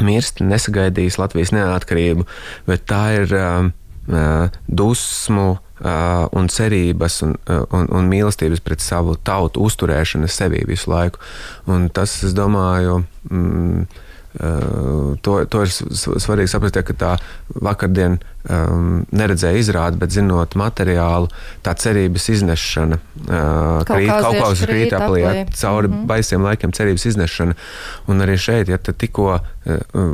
mirst, 0.00 0.40
nesagaidījis 0.40 1.18
Latvijas 1.20 1.52
neatkarību, 1.52 2.24
bet 2.68 2.86
tā 2.88 3.02
ir 3.18 3.34
uh, 3.36 3.68
dusmu 4.66 5.48
uh, 5.52 5.60
un 6.32 6.48
cerības 6.48 7.20
un, 7.26 7.36
un, 7.46 7.90
un 7.92 8.08
mīlestības 8.10 8.62
pret 8.64 8.84
savu 8.84 9.18
tautu 9.20 9.62
uzturēšana 9.66 10.30
sevī 10.30 10.64
visu 10.68 10.90
laiku. 10.92 11.20
Un 11.70 11.90
tas, 11.94 12.14
es 12.26 12.34
domāju, 12.36 13.02
mm, 13.28 13.84
to, 14.32 15.34
to 15.44 15.64
ir 15.64 15.72
svarīgi 15.72 16.50
saprast, 16.50 16.78
ka 16.88 16.96
tā 16.96 17.12
vakardien 17.60 18.18
um, 18.50 19.02
neredzēja 19.14 19.60
izrādi, 19.60 20.00
bet 20.00 20.14
zinot 20.14 20.56
materiālu, 20.58 21.30
tā 21.62 21.74
cerības 21.78 22.28
iznešana, 22.32 22.98
uh, 22.98 23.82
krīt, 23.88 24.10
kaut 24.10 24.38
kā 24.38 24.50
uz 24.50 24.64
krīt 24.66 24.94
aplī, 24.96 25.22
ja, 25.22 25.32
cauri 25.46 25.88
mm 25.88 25.94
-hmm. 25.94 26.06
baisiem 26.06 26.42
laikiem 26.42 26.72
cerības 26.72 27.06
iznešana. 27.12 27.54
Un 28.06 28.20
arī 28.20 28.36
šeit, 28.38 28.68
ja 28.68 28.78
tikko 28.78 29.38
uh, 29.38 29.42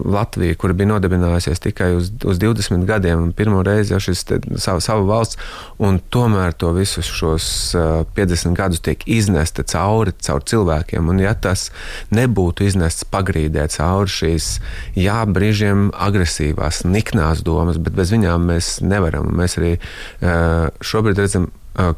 Latvija, 0.04 0.54
kura 0.54 0.72
bija 0.72 0.88
nodibinājusies 0.88 1.60
tikai 1.60 1.94
uz, 1.96 2.10
uz 2.24 2.38
20 2.38 2.84
gadiem, 2.84 3.32
pirmo 3.32 3.62
reizi 3.62 3.92
jau 3.92 4.00
šis 4.00 4.24
te, 4.24 4.40
savu, 4.56 4.80
savu 4.80 5.06
valsts, 5.06 5.36
un 5.78 6.00
tomēr 6.10 6.52
to 6.52 6.72
visus 6.72 7.06
šos 7.06 7.74
uh, 7.74 8.04
50 8.16 8.54
gadus 8.54 8.80
tiek 8.80 9.02
iznesta 9.06 9.62
cauri, 9.62 10.12
cauri 10.20 10.44
cilvēkiem, 10.44 11.08
un 11.08 11.20
ja 11.20 11.34
tas 11.34 11.70
nebūtu 12.10 12.64
iznests 12.64 13.04
pagrīdē 13.04 13.68
cauri 13.68 14.08
šīs, 14.08 14.60
jā, 14.96 15.24
brīžiem 15.26 15.90
agresīvās, 15.94 16.84
niknās 16.84 17.42
domas, 17.42 17.78
bet 17.78 17.96
bez 17.96 18.12
viņām 18.18 18.50
mēs 18.50 18.74
nevaram. 18.84 19.30
Mēs 19.38 19.56
arī 19.60 19.76
šobrīd 20.20 21.22
redzam, 21.22 21.48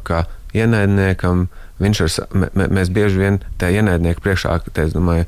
ka 0.07 0.25
ienaidniekam 0.55 1.47
viņš 1.81 2.01
ar, 2.05 2.15
mēs 2.53 2.91
bieži 2.93 3.17
vien 3.17 3.39
tā 3.57 3.71
ienaidnieku 3.73 4.21
priekšā, 4.21 4.53
te, 4.69 4.85
es 4.85 4.93
domāju, 4.93 5.25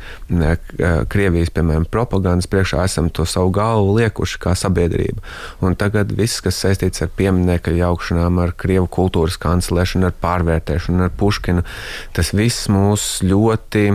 Krievijas, 1.09 1.49
piemēram, 1.55 1.87
propagandas 1.89 2.49
priekšā 2.51 2.83
esam 2.85 3.09
to 3.09 3.25
savu 3.29 3.49
galvu 3.55 3.97
liekuši 3.97 4.41
kā 4.43 4.53
sabiedrība. 4.59 5.23
Un 5.65 5.77
tagad 5.79 6.13
viss, 6.13 6.43
kas 6.45 6.61
saistīts 6.61 7.01
ar 7.01 7.09
pieminiektu 7.17 7.73
jaukšanām, 7.79 8.37
ar 8.43 8.53
Krievu 8.53 8.85
kultūras 8.99 9.39
kanclēšanu, 9.41 10.11
ar 10.11 10.17
pārvērtēšanu, 10.23 11.07
ar 11.07 11.13
Puškinu, 11.17 11.65
tas 12.13 12.33
viss 12.37 12.69
mūs 12.69 13.23
ļoti 13.25 13.89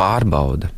pārbauda. 0.00 0.72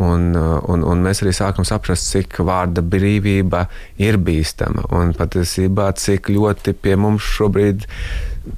Un, 0.00 0.32
un, 0.32 0.84
un 0.86 1.02
mēs 1.04 1.20
arī 1.20 1.34
sākam 1.36 1.66
saprast, 1.68 2.06
cik 2.08 2.38
vārda 2.46 2.80
brīvība 2.80 3.66
ir 4.00 4.16
bīstama 4.22 4.86
un 4.96 5.12
patiesībā 5.18 5.90
cik 6.00 6.30
ļoti 6.32 6.72
pie 6.80 6.94
mums 6.96 7.26
šobrīd 7.36 7.84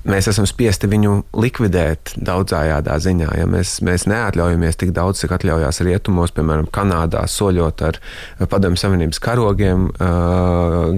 mēs 0.06 0.28
esam 0.30 0.46
spiesti 0.48 0.88
viņu 0.90 1.14
likvidēt 1.42 2.14
daudzājādā 2.22 2.96
ziņā. 3.02 3.32
Ja 3.40 3.46
mēs, 3.50 3.76
mēs 3.84 4.06
neatļaujamies 4.10 4.78
tik 4.80 4.92
daudz, 4.94 5.22
cik 5.22 5.34
atļaujās 5.36 5.82
rietumos, 5.86 6.34
piemēram, 6.36 6.68
Kanādā, 6.72 7.24
soļot 7.30 7.84
ar 7.88 7.98
Padomju 8.46 8.80
Savienības 8.80 9.22
karogiem 9.22 9.88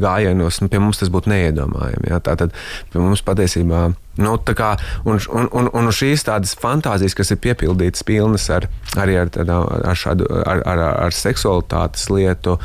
gājienos, 0.05 0.61
un 0.61 0.73
pie 0.73 0.83
mums 0.83 1.01
tas 1.01 1.13
būtu 1.13 1.33
neiedomājami. 1.33 2.11
Ja? 2.13 2.21
Tātad 2.25 2.55
pie 2.93 3.03
mums 3.03 3.25
patiesībā 3.25 3.89
Nu, 4.21 4.37
kā, 4.39 4.75
un, 5.09 5.19
un, 5.35 5.49
un, 5.51 5.69
un 5.75 5.91
šīs 5.95 6.23
tādas 6.29 6.55
fantāzijas, 6.61 7.17
kas 7.19 7.33
ir 7.35 7.41
piepildītas, 7.43 8.05
pilnas 8.07 8.47
ar, 8.55 8.69
arī 9.01 9.17
ar, 9.19 9.31
tādā, 9.35 9.57
ar, 9.65 9.99
šādu, 9.99 10.29
ar, 10.45 10.63
ar, 10.71 10.83
ar 11.07 11.17
seksualitātes 11.17 12.07
lietu, 12.13 12.57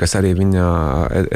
kas 0.00 0.16
arī 0.18 0.34
viņa 0.36 0.66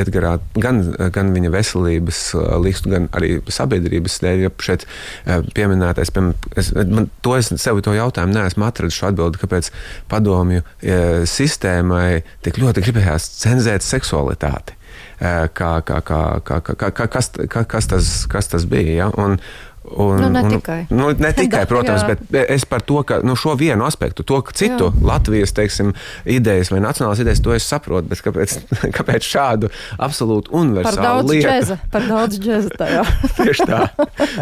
Edgarā, 0.03 0.35
gan, 0.61 0.83
gan 1.15 1.33
viņa 1.33 1.53
veselības 1.55 2.21
likstu, 2.63 2.93
gan 2.93 3.09
arī 3.17 3.39
sabiedrības 3.49 4.19
dēļ, 4.25 4.45
ja 4.45 4.53
šeit 4.63 4.85
eh, 4.85 5.41
pieminētais, 5.57 6.13
piemēram, 6.13 6.53
es, 6.61 6.73
man, 6.77 7.09
to 7.25 7.39
es 7.39 7.53
sev 7.63 7.81
to 7.85 7.97
jautājumu 7.97 8.37
neesmu 8.37 8.69
atradis 8.69 8.99
šo 8.99 9.09
atbildi, 9.11 9.41
kāpēc 9.43 9.73
padomju 10.13 10.63
e, 10.63 10.97
sistēmai 11.29 12.23
tik 12.45 12.61
ļoti 12.63 12.85
gribējās 12.85 13.29
cenzēt 13.41 13.87
seksualitāti 13.87 14.77
kā, 15.23 15.73
kā, 15.87 16.01
kā, 16.03 16.23
kā, 16.43 16.61
kā, 16.67 16.91
kā, 16.91 17.07
kas, 17.07 17.31
kā, 17.49 17.65
kas, 17.65 17.91
tas, 17.91 18.13
kas 18.31 18.51
tas 18.51 18.67
bija. 18.67 19.05
Ja? 19.05 19.11
Un, 19.23 19.39
Un, 19.83 20.21
nu, 20.21 20.29
ne 20.29 20.41
un, 20.41 20.49
tikai. 20.49 20.87
Nu, 20.91 21.11
ne 21.19 21.33
tikai, 21.33 21.65
protams, 21.73 22.05
bet 22.07 22.51
es 22.51 22.65
par 22.65 22.85
to, 22.87 23.01
ka 23.07 23.19
nu, 23.27 23.35
šo 23.39 23.57
vienu 23.59 23.83
aspektu, 23.85 24.23
to 24.23 24.39
citu 24.55 24.91
jā. 24.93 25.03
Latvijas 25.07 25.53
teiksim, 25.57 25.91
idejas 26.25 26.71
vai 26.71 26.79
nacionālas 26.85 27.23
idejas, 27.23 27.43
to 27.43 27.55
es 27.55 27.67
saprotu. 27.67 28.07
Bet 28.13 28.23
kāpēc, 28.23 28.55
kāpēc 28.99 29.27
šādu 29.27 29.73
absolūti 29.99 30.55
universālu 30.55 31.27
lietu? 31.33 31.49
Džeza, 31.49 31.79
par 31.91 32.07
daudz 32.07 32.39
džēza 32.43 32.71
tajā. 32.79 33.03
Tieši 33.41 33.69
tā. 33.73 33.81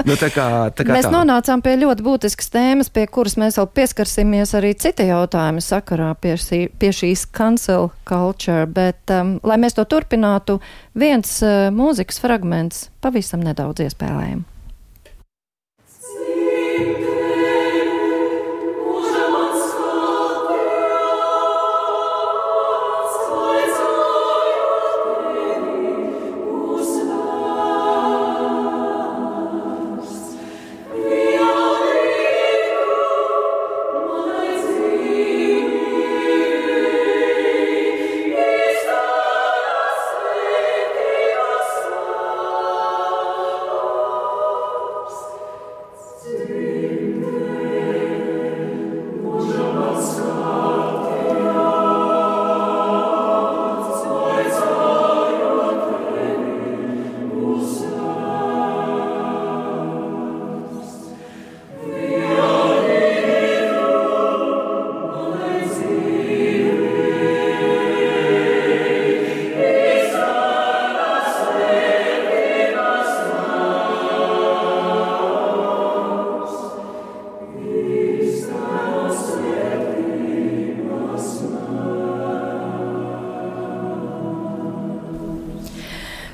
Nu, 0.05 0.19
tā, 0.21 0.29
kā, 0.35 0.47
tā 0.77 0.85
kā 0.85 0.99
mēs 0.99 1.09
tā. 1.09 1.15
nonācām 1.17 1.65
pie 1.65 1.79
ļoti 1.87 2.07
būtiskas 2.07 2.53
tēmas, 2.53 2.93
pie 2.93 3.07
kuras 3.09 3.39
mēs 3.41 3.57
vēl 3.61 3.71
pieskarsimies 3.81 4.55
arī 4.61 4.75
cita 4.77 5.09
jautājuma 5.09 5.65
sakarā 5.65 6.13
pie, 6.21 6.37
šī, 6.41 6.63
pie 6.77 6.93
šīs 7.01 7.25
cancel 7.33 7.91
culture. 8.09 8.69
Bet, 8.69 9.03
um, 9.17 9.39
lai 9.47 9.57
mēs 9.63 9.81
to 9.81 9.89
turpinātu, 9.89 10.61
viens 10.93 11.39
uh, 11.41 11.73
mūzikas 11.73 12.21
fragments 12.21 12.89
pavisam 13.01 13.41
nedaudz 13.41 13.89
iespējams. 13.89 14.60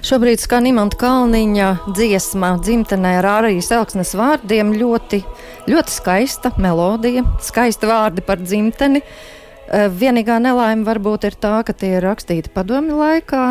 Šobrīd 0.06 0.38
skan 0.38 0.68
Imants 0.70 0.94
Kalniņa 1.00 1.68
dziesma 1.90 2.52
dzimtenē 2.62 3.16
ar 3.18 3.26
Ārijas 3.26 3.72
Elksnes 3.74 4.12
vārdiem. 4.14 4.68
Ļoti, 4.78 5.18
ļoti 5.66 5.90
skaista 5.90 6.52
melodija, 6.62 7.24
skaisti 7.42 7.88
vārdi 7.90 8.22
par 8.22 8.38
dzimteni. 8.38 9.00
Eh, 9.02 9.88
vienīgā 9.90 10.36
nelaime 10.44 10.86
varbūt 10.86 11.26
ir 11.26 11.34
tā, 11.42 11.56
ka 11.66 11.74
tie 11.74 11.96
ir 11.96 12.06
rakstīti 12.06 12.54
padomju 12.54 13.00
laikā. 13.00 13.42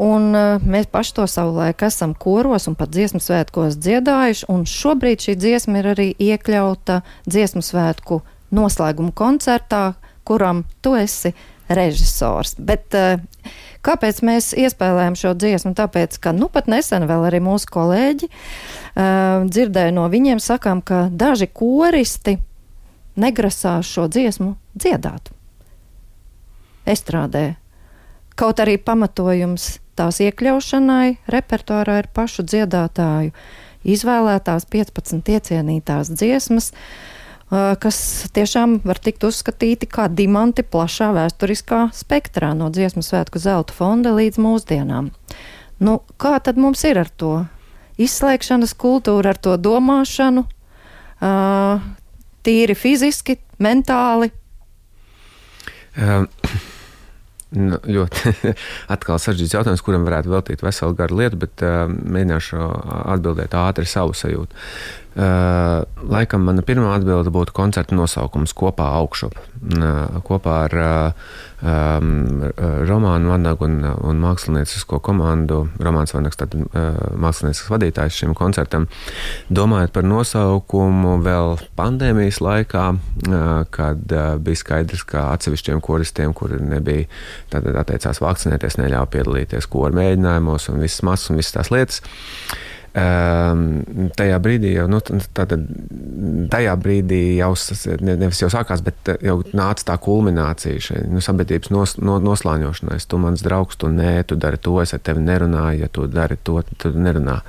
Un 0.00 0.30
uh, 0.32 0.64
mēs 0.64 0.88
paši 0.88 1.12
to 1.18 1.28
savulaik 1.28 1.84
esam 1.84 2.14
koros 2.16 2.64
un 2.70 2.74
pat 2.74 2.88
dziesmu 2.96 3.20
svētkos 3.20 3.76
dziedājuši, 3.76 4.48
un 4.50 4.64
šobrīd 4.64 5.20
šī 5.20 5.36
dziesma 5.36 5.82
ir 5.82 5.90
arī 5.92 6.06
iekļauta 6.16 7.02
dziesmu 7.28 7.60
svētku 7.60 8.22
noslēguma 8.56 9.12
koncertā, 9.12 9.90
kuram 10.24 10.64
tu 10.80 10.96
esi 10.96 11.36
režisors. 11.76 12.56
Bet, 12.58 12.88
uh, 12.96 13.20
Kāpēc 13.82 14.20
mēs 14.22 14.52
iespējām 14.54 15.16
šo 15.18 15.32
dziesmu? 15.34 15.74
Tāpēc, 15.74 16.14
ka 16.22 16.30
nu 16.36 16.46
pat 16.52 16.68
nesen 16.70 17.02
vēl 17.10 17.26
arī 17.26 17.40
mūsu 17.42 17.66
kolēģi 17.74 18.28
uh, 18.30 19.42
dzirdēja 19.48 19.94
no 19.96 20.06
viņiem 20.10 20.38
sakām, 20.42 20.84
ka 20.86 21.08
daži 21.10 21.48
koristi 21.50 22.36
negrasās 23.18 23.90
šo 23.90 24.06
dziesmu 24.06 24.54
dziedāt. 24.78 25.32
Estrādē. 26.86 27.56
Kaut 28.38 28.62
arī 28.62 28.78
pamatojums 28.78 29.80
tās 29.98 30.22
iekļaušanai 30.22 31.18
repertuārā 31.30 31.98
ir 32.04 32.10
pašu 32.14 32.46
dziedātāju 32.46 33.34
izvēlētās 33.82 34.68
15 34.70 35.34
iecienītās 35.34 36.14
dziesmas, 36.14 36.70
uh, 36.70 37.21
kas 37.52 37.96
tiešām 38.32 38.78
var 38.86 38.96
tikt 39.02 39.26
uzskatīti 39.28 39.88
kā 39.92 40.06
diamanti 40.08 40.64
plašā 40.64 41.10
vēsturiskā 41.12 41.82
spektrā 41.92 42.54
no 42.56 42.70
dziesmu 42.72 43.04
svētku 43.04 43.42
zelta 43.42 43.76
fonda 43.76 44.14
līdz 44.16 44.40
mūsdienām. 44.40 45.10
Nu, 45.82 45.98
kā 46.16 46.38
tad 46.40 46.56
mums 46.56 46.84
ir 46.88 47.02
ar 47.02 47.10
to 47.12 47.42
izslēgšanas 48.00 48.72
kultūru, 48.78 49.28
ar 49.28 49.36
to 49.36 49.58
domāšanu, 49.60 50.46
uh, 50.46 51.84
tīri 52.46 52.78
fiziski, 52.78 53.36
mentāli? 53.60 54.32
Um. 55.96 56.28
Nu, 57.52 57.76
ļoti 57.84 58.30
atkal 58.94 59.18
sarežģīts 59.20 59.52
jautājums, 59.52 59.82
kuram 59.84 60.06
varētu 60.06 60.30
veltīt 60.32 60.62
veselu 60.64 60.94
garu 60.96 61.18
lietu, 61.18 61.36
bet 61.42 61.60
uh, 61.66 61.82
mēģināšu 61.84 62.56
atbildēt 63.12 63.52
ātri 63.60 63.84
savu 63.84 64.16
sajūtu. 64.16 64.56
Uh, 65.12 65.82
laikam 66.08 66.46
mana 66.48 66.62
pirmā 66.64 66.94
atbilde 66.96 67.28
būtu 67.34 67.52
koncerta 67.52 67.92
nosaukums 67.92 68.54
kopā 68.56 68.86
augšup. 68.96 69.34
Uh, 69.76 70.22
kopā 70.24 70.54
ar 70.64 70.76
uh, 70.80 71.26
um, 71.60 72.46
Romānu 72.88 73.28
Vanagu 73.34 73.66
un, 73.68 73.76
un 73.84 74.22
māksliniecisko 74.22 75.02
komandu, 75.04 75.66
Romāns 75.84 76.16
Vanags, 76.16 76.40
tad 76.40 76.56
uh, 76.56 76.96
māksliniecisks 77.20 77.68
vadītājs 77.74 78.22
šim 78.22 78.32
koncertam, 78.38 78.88
domājot 79.52 79.92
par 79.92 80.08
nosaukumu 80.08 81.18
vēl 81.28 81.58
pandēmijas 81.76 82.40
laikā, 82.40 82.88
uh, 82.96 83.52
kad 83.68 84.16
uh, 84.16 84.34
bija 84.40 84.64
skaidrs, 84.64 85.04
ka 85.12 85.28
atsevišķiem 85.36 85.84
koristiem, 85.84 86.32
kuri 86.32 86.56
nebija, 86.64 87.04
tad 87.52 87.68
atteicās 87.68 88.24
vakcinēties, 88.24 88.80
neļāva 88.80 89.12
piedalīties 89.12 89.68
koru 89.68 90.00
mēģinājumos 90.00 90.72
un 90.72 90.84
visas 90.88 91.04
masas 91.04 91.32
un 91.32 91.42
visas 91.44 91.60
tās 91.60 91.74
lietas. 91.74 92.00
Um, 92.00 92.70
tajā 92.92 94.38
brīdī 94.44 94.74
jau, 94.74 94.84
nu, 94.90 94.98
tātad, 95.32 95.64
tajā 96.52 96.74
brīdī 96.76 97.38
jau 97.38 97.54
nevis 98.04 98.42
jau 98.42 98.50
sākās, 98.52 98.82
bet 98.84 99.08
eh, 99.08 99.22
jau 99.30 99.38
nāca 99.56 99.86
tā 99.92 99.96
kulminācija 100.02 100.82
šai 100.90 101.06
nu, 101.08 101.22
sabiedrības 101.24 101.72
nos, 101.72 101.96
no, 101.96 102.18
noslāņošanai. 102.20 103.00
Tu 103.00 103.22
mans 103.22 103.44
draugs, 103.44 103.80
tu 103.80 103.88
nē, 103.88 104.12
tu 104.28 104.36
dari 104.36 104.60
to, 104.60 104.76
es 104.84 104.92
ar 104.92 105.00
tevi 105.00 105.24
nerunāju, 105.24 105.86
ja 105.86 105.88
tu 105.88 106.06
dari 106.06 106.36
to, 106.36 106.60
tu 106.76 106.92
nerunā. 106.92 107.40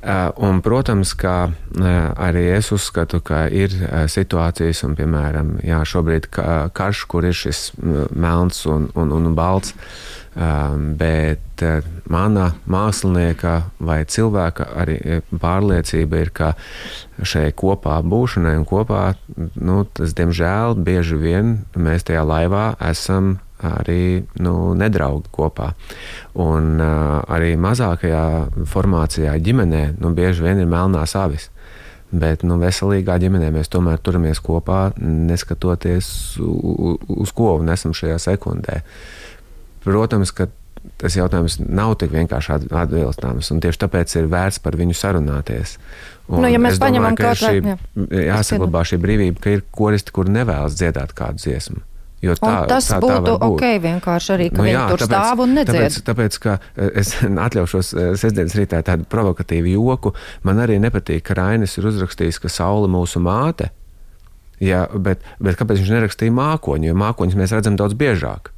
Uh, 0.00 0.30
un, 0.48 0.62
protams, 0.64 1.10
ka 1.12 1.34
uh, 1.50 1.88
arī 2.16 2.46
es 2.54 2.70
uzskatu, 2.72 3.18
ka 3.20 3.42
ir 3.52 3.74
situācijas, 4.08 4.80
un, 4.88 4.94
piemēram, 4.96 5.58
jā, 5.64 5.82
šobrīd 5.84 6.30
karš, 6.32 7.04
kur 7.08 7.28
ir 7.28 7.36
šis 7.36 7.66
melns 8.16 8.64
un, 8.68 8.88
un, 8.96 9.12
un 9.12 9.36
balts. 9.36 9.76
Um, 9.76 10.19
bet 10.34 11.62
uh, 11.62 11.82
mana 12.06 12.52
mākslinieka 12.70 13.54
vai 13.82 14.04
cilvēka 14.06 14.68
arī 14.78 14.96
eh, 15.02 15.22
pārliecība 15.42 16.22
ir, 16.22 16.30
ka 16.30 16.52
šai 17.18 17.50
kopā 17.58 17.98
būšanai 18.06 18.54
un 18.60 18.66
kopā, 18.68 19.02
nu, 19.58 19.82
tas, 19.90 20.14
diemžēl, 20.14 20.78
bieži 20.78 21.18
vien 21.18 21.54
mēs 21.74 22.06
tajā 22.06 22.22
laivā 22.22 22.72
esam 22.90 23.38
arī 23.60 24.22
nu, 24.40 24.72
nedraugi 24.78 25.28
kopā. 25.34 25.72
Un 26.38 26.78
uh, 26.78 27.20
arī 27.28 27.56
mazākajā 27.60 28.66
formācijā 28.70 29.34
ģimenē 29.42 29.84
nu, 29.98 30.14
bieži 30.14 30.46
vien 30.46 30.62
ir 30.62 30.70
melnās 30.70 31.16
avis. 31.18 31.50
Bet 32.10 32.42
nu, 32.46 32.56
veselīgā 32.58 33.18
ģimenē 33.22 33.50
mēs 33.54 33.70
tomēr 33.70 33.98
turamies 34.02 34.40
kopā, 34.42 34.92
neskatoties 34.98 36.08
uz 36.40 37.34
ko 37.34 37.56
un 37.60 37.70
esam 37.70 37.92
šajā 37.94 38.16
sekundē. 38.30 38.80
Uh, 38.80 39.18
Protams, 39.84 40.32
ka 40.36 40.48
tas 41.00 41.16
jautājums 41.16 41.58
nav 41.60 41.94
tik 42.00 42.12
vienkārši 42.14 42.56
atbildāms. 42.68 43.52
Tieši 43.64 43.82
tāpēc 43.84 44.16
ir 44.20 44.30
vērts 44.32 44.60
par 44.64 44.78
viņu 44.80 44.96
sarunāties. 44.96 45.76
Un 46.30 46.44
nu, 46.44 46.50
ja 46.50 46.60
mēs 46.62 46.80
paņemam 46.80 47.16
kaut 47.18 47.40
kādu 47.42 47.74
tādu, 47.74 48.08
jāsaglabā 48.22 48.84
šī 48.86 49.00
brīvība, 49.02 49.42
ka 49.42 49.54
ir 49.56 49.64
koristi, 49.74 50.14
kur 50.14 50.30
nevēlas 50.30 50.76
dziedāt 50.78 51.14
kādu 51.16 51.42
dziesmu. 51.42 51.82
Jo 52.20 52.34
tā, 52.36 52.50
un 52.52 52.68
tas 52.68 52.84
tā, 52.84 52.98
tā 53.00 53.16
būtu 53.16 53.32
būt. 53.32 53.44
ok, 53.46 53.66
vienkārši 53.80 54.32
arī, 54.34 54.46
ka 54.52 54.60
nu, 54.60 54.66
jā, 54.68 54.82
tur 54.90 55.00
tāpēc, 55.00 55.08
stāv 55.08 55.40
un 55.40 55.54
nedzied. 55.56 55.76
Tāpēc, 55.78 55.94
tāpēc, 56.04 56.36
ka 56.44 56.56
eh, 56.60 56.90
es 57.00 57.12
atļaušos 57.46 57.92
eh, 57.94 58.10
sestdienas 58.20 58.56
rītā 58.60 58.82
tādu 58.84 59.08
provokatīvu 59.08 59.72
joku, 59.72 60.12
man 60.44 60.60
arī 60.60 60.76
nepatīk, 60.84 61.24
ka 61.24 61.38
Rainis 61.40 61.78
ir 61.80 61.88
uzrakstījis, 61.88 62.42
ka 62.44 62.52
saule 62.52 62.92
mūsu 62.92 63.24
māte, 63.24 63.70
jā, 64.60 64.84
bet, 65.00 65.24
bet 65.40 65.56
kāpēc 65.56 65.80
viņš 65.80 65.94
nerakstīja 65.96 66.36
mākoņu, 66.36 66.90
jo 66.90 66.98
mākoņus 67.06 67.40
mēs 67.40 67.56
redzam 67.56 67.80
daudz 67.80 67.96
biežāk. 67.96 68.52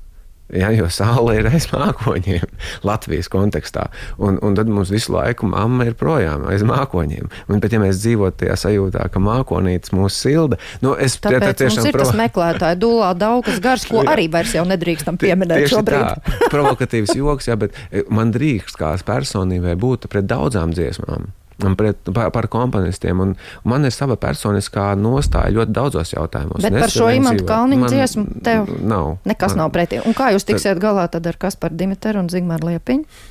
Ja, 0.53 0.69
jo 0.75 0.85
saule 0.93 1.39
ir 1.39 1.47
aiz 1.49 1.65
mākoņiem, 1.73 2.45
Latvijas 2.89 3.31
kontekstā. 3.33 3.87
Un, 4.21 4.37
un 4.45 4.57
tad 4.59 4.69
mums 4.69 4.93
visu 4.93 5.15
laiku 5.15 5.49
mamma 5.49 5.87
ir 5.89 5.97
projām 5.97 6.45
aiz 6.51 6.65
mākoņiem. 6.69 7.31
Un 7.49 7.63
pat 7.63 7.73
ja 7.73 7.81
mēs 7.81 8.03
dzīvotu 8.03 8.43
tajā 8.43 8.59
sajūtā, 8.67 9.07
ka 9.13 9.23
mākonītis 9.23 9.95
mūs 9.97 10.19
silda, 10.21 10.61
nu 10.85 10.93
es 10.93 11.17
Tāpēc 11.23 11.47
tā, 11.47 11.55
tiešām 11.65 11.89
ir 11.89 11.97
provo... 11.97 12.11
tas 12.11 12.21
meklētāji 12.21 12.81
dūlā 12.85 13.13
daudzas 13.17 13.61
gars, 13.65 13.89
ko 13.89 14.05
arī 14.13 14.29
vairs 14.33 14.53
jau 14.59 14.67
nedrīkstam 14.69 15.21
pieminēt 15.23 15.71
šobrīd. 15.73 16.25
Tā, 16.27 16.49
provokatīvs 16.53 17.17
joks, 17.17 17.49
jā, 17.49 17.57
bet 17.57 17.79
man 18.13 18.35
drīkst 18.35 18.77
kā 18.81 18.93
personībai 19.09 19.79
būt 19.81 20.11
pret 20.13 20.29
daudzām 20.29 20.77
dziesmām 20.77 21.33
pret, 21.79 21.99
par, 22.15 22.31
par 22.35 22.49
komponistiem. 22.53 23.21
Un, 23.25 23.35
un 23.63 23.73
man 23.75 23.87
ir 23.89 23.95
sava 23.95 24.17
personiskā 24.21 24.93
nostāja 24.99 25.55
ļoti 25.57 25.77
daudzos 25.77 26.15
jautājumos. 26.15 26.65
Bet 26.65 26.79
par 26.79 26.95
šo 26.95 27.11
imantu 27.15 27.47
Kalniņu 27.49 27.93
dziesmu 27.93 28.27
tev 28.47 28.73
nav. 28.81 29.17
Nekas 29.29 29.55
man, 29.55 29.65
nav 29.65 29.77
pretī. 29.77 30.03
Un 30.07 30.17
kā 30.19 30.33
jūs 30.35 30.49
tiksiet 30.49 30.75
tad, 30.75 30.83
galā 30.85 31.07
tad 31.13 31.29
ar 31.31 31.39
Kasparu 31.41 31.79
Dimiteru 31.79 32.25
un 32.25 32.33
Zigmāru 32.33 32.73
Liepiņu? 32.73 33.23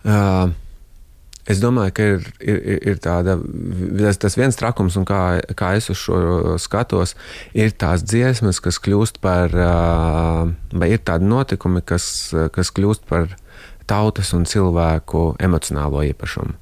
Uh, 0.00 0.52
Es 1.50 1.58
domāju, 1.58 1.92
ka 1.96 2.06
ir, 2.14 2.26
ir, 2.44 2.58
ir 2.92 2.98
tāda, 3.02 3.34
tas, 3.98 4.18
tas 4.20 4.36
viens 4.38 4.56
trakums, 4.58 4.94
un 5.00 5.06
kā, 5.08 5.40
kā 5.58 5.72
es 5.78 5.88
uz 5.90 5.98
šo 5.98 6.18
skatos, 6.62 7.16
ir 7.56 7.72
tās 7.80 8.04
dziesmas, 8.06 8.60
kas 8.62 8.78
kļūst 8.82 9.18
par, 9.24 9.54
vai 10.70 10.90
ir 10.92 11.00
tādi 11.02 11.26
notikumi, 11.30 11.82
kas, 11.86 12.04
kas 12.54 12.70
kļūst 12.76 13.08
par 13.10 13.32
tautas 13.90 14.32
un 14.36 14.46
cilvēku 14.48 15.34
emocionālo 15.42 16.04
īpašumu. 16.12 16.56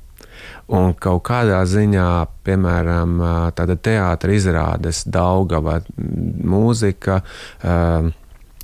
Un 0.78 0.92
kaut 1.00 1.22
kādā 1.24 1.62
ziņā, 1.64 2.08
piemēram, 2.44 3.18
tāda 3.56 3.76
teātris 3.80 4.42
izrādes, 4.42 5.02
Daugava 5.08 5.78
mūzika. 5.96 7.22
Uh, 7.62 8.10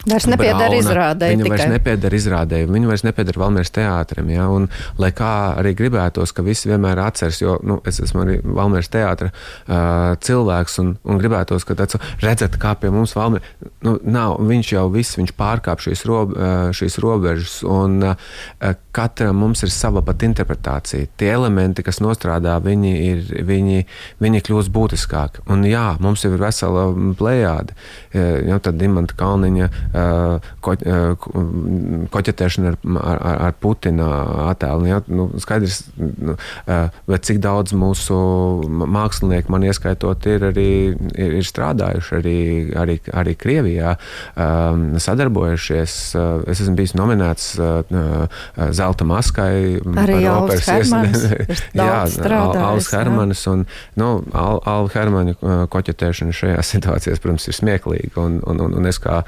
Vairs 0.04 0.26
nepiedara 0.28 0.76
izrādēji. 0.76 1.36
Viņa 1.38 1.46
tikai. 1.46 1.56
vairs 1.56 1.72
nepiedara 1.72 2.18
izrādēji, 2.18 2.68
viņa 2.68 2.90
vairs 2.90 3.04
nepiedara 3.06 3.40
Valmieras 3.40 3.72
teātrim. 3.72 4.30
Ja? 4.34 4.48
Un, 4.52 4.68
lai 5.00 5.10
kā 5.16 5.30
arī 5.60 5.72
gribētos, 5.78 6.34
ka 6.36 6.44
visi 6.44 6.68
vienmēr 6.68 7.00
atceras, 7.06 7.40
jo 7.40 7.56
nu, 7.64 7.78
es 7.88 8.00
esmu 8.04 8.24
arī 8.24 8.36
Valmieras 8.44 8.92
teātra 8.92 9.30
uh, 9.32 10.12
cilvēks 10.24 10.76
un, 10.82 10.94
un 11.08 11.20
gribētos, 11.22 11.64
ka 11.64 11.76
tāds 11.78 11.96
redzat, 12.22 12.58
kā 12.60 12.74
pie 12.80 12.92
mums 12.92 13.16
Valmieras, 13.16 13.48
nu, 13.86 13.96
nav, 14.04 14.36
viņš 14.44 14.74
jau 14.76 14.84
viss, 14.92 15.16
viņš 15.20 15.32
pārkāp 15.40 15.84
šīs, 15.86 16.04
rob, 16.10 16.36
uh, 16.36 16.68
šīs 16.76 17.00
robežas 17.00 17.56
un 17.64 17.96
uh, 18.10 18.36
katram 18.94 19.40
mums 19.40 19.64
ir 19.64 19.72
sava 19.72 20.04
pat 20.04 20.22
interpretācija. 20.26 21.08
Tie 21.16 21.32
elementi, 21.32 21.82
kas 21.86 22.02
nostrādā, 22.04 22.58
viņi 22.62 22.92
ir, 23.08 23.24
viņi, 23.48 23.86
viņi 24.22 24.44
kļūst 24.44 24.72
būtiskāki. 24.74 25.46
Un 25.50 25.64
jā, 25.68 25.94
mums 26.04 26.26
jau 26.26 26.34
ir 26.34 26.44
vesela 26.44 26.86
plējāde, 27.18 27.74
jau 28.14 28.60
tad 28.62 28.78
Dimanta 28.78 29.16
Kalniņa 29.18 29.70
ko, 30.64 30.74
koķetēšana 32.14 32.74
ar, 32.74 33.18
ar, 33.18 33.40
ar 33.48 33.56
Putina 33.60 34.08
attēlu. 34.50 34.88
Ja? 34.90 35.00
Nu, 35.06 35.28
skaidrs, 35.42 35.84
nu, 35.96 36.36
bet 37.10 37.26
cik 37.28 37.40
daudz 37.44 37.74
mūsu 37.78 38.16
mākslinieku, 38.68 39.52
man 39.54 39.66
ieskaitot, 39.68 40.26
ir 40.30 40.48
arī 40.50 40.68
ir, 40.94 41.36
ir 41.40 41.46
strādājuši 41.46 42.16
arī, 42.18 42.38
arī, 42.78 42.98
arī 43.14 43.34
Krievijā, 43.38 43.94
sadarbojušies. 45.06 45.96
Es 46.50 46.62
esmu 46.64 46.76
bijis 46.78 46.94
nominēts 46.98 47.52
Zelta 48.74 49.06
maskai. 49.08 49.80
Arī 50.04 50.20
Alvis 50.30 50.68
Hermanis. 50.70 51.26
Jā, 51.78 52.04
Alvis 52.64 52.90
Hermanis 52.94 53.44
un 53.50 53.64
nu, 54.00 54.10
Al, 54.34 54.60
Alva 54.68 54.92
Hermaņa 54.94 55.66
koķetēšana 55.72 56.34
šajā 56.34 56.64
situācijā, 56.72 57.16
protams, 57.22 57.48
ir 57.50 57.58
smieklīga. 57.58 58.14
Un, 58.24 58.40
un, 58.46 58.62
un, 58.66 58.78
un 58.80 58.90
es 58.90 59.00
kā 59.02 59.22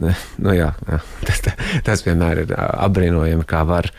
nu, 0.00 0.54
jā, 0.54 0.70
tas, 1.26 1.42
tas 1.86 2.04
vienmēr 2.06 2.44
ir 2.44 2.54
apbrīnojami, 2.56 3.46
kā 3.48 3.62
var 3.68 3.90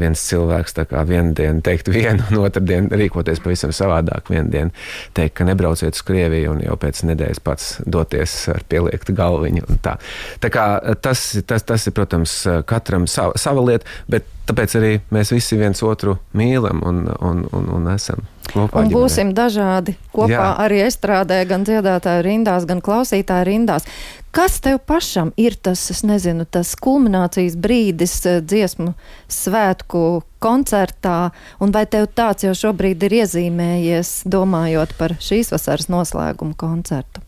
viens 0.00 0.22
cilvēks 0.28 0.76
vienu 1.08 1.34
dienu 1.36 1.64
teikt 1.64 1.90
vienu, 1.92 2.24
un 2.30 2.44
otru 2.46 2.64
dienu 2.66 2.90
rīkoties 2.96 3.42
pavisam 3.44 3.74
savādāk. 3.76 4.30
Vienu 4.32 4.50
dienu 4.52 4.86
teikt, 5.16 5.36
ka 5.38 5.48
nebrauciet 5.48 5.96
uz 5.96 6.04
Krieviju, 6.06 6.54
un 6.56 6.62
jau 6.64 6.78
pēc 6.80 7.02
nedēļas 7.10 7.42
pats 7.44 7.68
doties 7.86 8.36
ar 8.52 8.62
pieliektu 8.68 9.16
galviņu. 9.16 9.80
Tā. 9.84 9.96
tā 10.42 10.52
kā 10.52 10.66
tas, 11.02 11.28
tas, 11.46 11.66
tas 11.66 11.86
ir, 11.86 11.96
protams, 11.96 12.38
katram 12.68 13.08
sava, 13.10 13.36
sava 13.40 13.64
lieta, 13.66 13.86
bet 14.10 14.28
tāpēc 14.46 14.76
arī 14.78 14.92
mēs 15.14 15.32
visi 15.34 15.58
viens 15.58 15.82
otru 15.82 16.16
mīlam 16.36 16.82
un, 16.86 17.04
un, 17.18 17.44
un, 17.56 17.70
un 17.78 17.92
esam. 17.94 18.22
Kopā 18.52 18.84
un 18.84 18.92
būsim 18.92 19.32
dažādi 19.34 19.96
kopā 20.14 20.30
Jā. 20.30 20.50
arī 20.62 20.84
estrādē, 20.86 21.40
gan 21.50 21.66
dziedātāju 21.66 22.22
rindās, 22.26 22.66
gan 22.68 22.82
klausītāju 22.84 23.48
rindās. 23.48 23.88
Kas 24.36 24.60
tev 24.60 24.78
pašam 24.84 25.30
ir 25.40 25.54
tas, 25.54 25.80
es 25.90 26.02
nezinu, 26.04 26.44
tas 26.44 26.74
kulminācijas 26.76 27.54
brīdis 27.56 28.18
eh, 28.28 28.42
dziesmu 28.44 28.90
svētku 29.32 30.02
koncertā, 30.44 31.30
un 31.56 31.72
vai 31.72 31.86
tev 31.88 32.10
tāds 32.12 32.44
jau 32.44 32.52
šobrīd 32.52 33.06
ir 33.08 33.14
iezīmējies, 33.22 34.10
domājot 34.28 34.92
par 34.98 35.16
šīs 35.24 35.54
vasaras 35.54 35.88
noslēgumu 35.88 36.52
koncertu? 36.60 37.24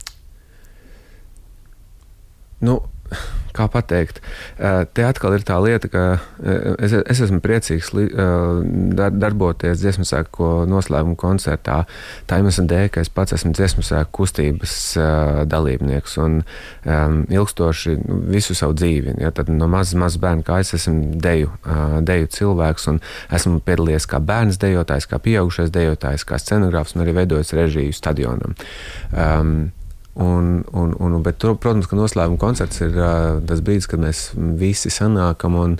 Nu, 2.61 2.83
kā 3.59 3.67
pateikt, 3.73 4.21
te 4.95 5.05
atkal 5.07 5.35
ir 5.37 5.45
tā 5.47 5.57
lieta, 5.63 5.91
ka 5.91 6.03
es, 6.79 6.95
es 6.95 7.23
esmu 7.27 7.41
priecīgs 7.45 7.91
darboties 9.19 9.81
dziesmu 9.83 10.07
sēku 10.09 10.51
noslēguma 10.71 11.19
koncertā. 11.19 11.81
Tā 12.29 12.41
iemesla 12.41 12.67
dēļ, 12.71 12.87
ka 12.95 13.03
es 13.05 13.11
pats 13.13 13.35
esmu 13.39 13.55
dziesmu 13.57 13.85
sēku 13.87 14.21
kustības 14.21 14.75
dalībnieks 15.51 16.19
un 16.23 16.41
ilgstoši 16.87 17.97
nu, 18.03 18.21
visu 18.35 18.57
savu 18.59 18.77
dzīvi. 18.79 19.17
Ja, 19.23 19.33
no 19.51 19.71
mazas 19.71 19.99
maz 19.99 20.19
bērna 20.21 20.47
kā 20.47 20.61
es 20.63 20.75
esmu 20.79 21.19
deju, 21.23 21.51
deju 22.07 22.31
cilvēks 22.39 22.91
un 22.93 23.03
esmu 23.35 23.63
piedalījies 23.67 24.09
kā 24.11 24.23
bērns 24.23 24.61
dejotājs, 24.63 25.09
kā 25.11 25.21
pieaugušais 25.23 25.75
dejotājs, 25.75 26.27
kā 26.29 26.39
scenogrāfs 26.43 26.95
un 26.97 27.07
arī 27.07 27.17
veidojis 27.23 27.57
režiju 27.59 27.97
stadionam. 27.97 28.55
Um, 29.11 29.71
Un, 30.19 30.65
un, 30.73 30.95
un, 30.99 31.13
bet, 31.23 31.39
protams, 31.39 31.87
ka 31.87 31.95
noslēguma 31.95 32.41
koncerts 32.43 32.81
ir 32.83 32.97
uh, 32.99 33.37
tas 33.47 33.61
brīdis, 33.63 33.87
kad 33.87 34.01
mēs 34.03 34.23
visi 34.59 34.91
sanākam 34.91 35.55
un 35.55 35.77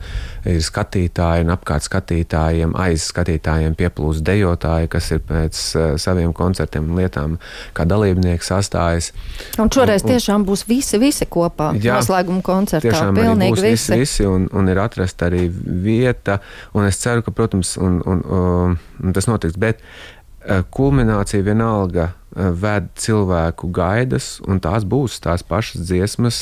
ir 0.47 0.61
skatītāji 0.63 1.43
un 1.43 1.51
apkārt 1.57 1.83
skatītājiem, 1.89 2.77
aiz 2.79 3.09
skatītājiem 3.11 3.75
pieplūst 3.81 4.23
dejotāji, 4.29 4.91
kas 4.93 5.09
ir 5.17 5.25
pēc 5.27 5.63
uh, 5.75 5.87
saviem 5.99 6.31
koncertiem 6.39 6.87
un 6.87 7.01
lietām 7.01 7.35
kā 7.75 7.83
dalībnieki 7.91 8.47
sastājas. 8.47 9.11
Un 9.59 9.73
šoreiz 9.75 10.05
un, 10.05 10.13
un, 10.13 10.15
tiešām 10.15 10.47
būs 10.47 10.63
visi, 10.71 11.03
visi 11.03 11.27
kopā 11.27 11.73
jā, 11.75 11.99
noslēguma 11.99 12.45
koncertā. 12.47 12.93
Tiešām 12.93 13.19
pilnīgi 13.19 13.59
visi. 13.59 13.73
visi, 13.75 13.99
visi 14.05 14.29
un, 14.31 14.47
un 14.55 14.71
ir 14.71 14.79
atrasta 14.85 15.33
arī 15.33 15.49
vieta, 15.51 16.39
un 16.79 16.87
es 16.87 17.03
ceru, 17.03 17.27
ka, 17.27 17.35
protams, 17.35 17.75
un, 17.83 17.99
un, 18.07 18.23
un, 18.23 18.79
un 19.03 19.19
tas 19.19 19.27
notiks, 19.27 19.59
bet 19.59 19.83
uh, 19.83 20.63
kulminācija 20.71 21.43
vienalga 21.43 22.13
ved 22.37 22.91
cilvēku 23.01 23.71
gaidas, 23.75 24.37
un 24.47 24.61
tās 24.63 24.85
būs 24.89 25.19
tās 25.25 25.43
pašas 25.47 25.87
dziesmas, 25.89 26.41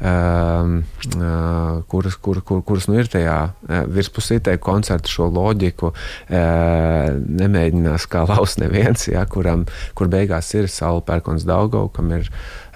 um, 0.00 0.80
uh, 1.16 1.82
kuras, 1.90 2.16
kur, 2.16 2.40
kur, 2.46 2.62
kuras 2.66 2.88
nu 2.88 2.96
ir 3.00 3.10
tajā 3.10 3.36
uh, 3.50 3.82
virspusī, 3.92 4.40
tajā 4.40 4.60
koncerta 4.64 5.10
šo 5.10 5.28
loģiku 5.30 5.92
nemēģinās 6.30 8.06
kā 8.10 8.24
laust 8.28 8.60
neviens, 8.62 9.06
ja, 9.10 9.24
kuram, 9.28 9.66
kur 9.98 10.10
beigās 10.12 10.50
ir 10.56 10.70
Saula 10.72 11.04
Pērkons 11.04 11.46
Daugau, 11.48 11.88
kam 11.92 12.10
ir 12.16 12.28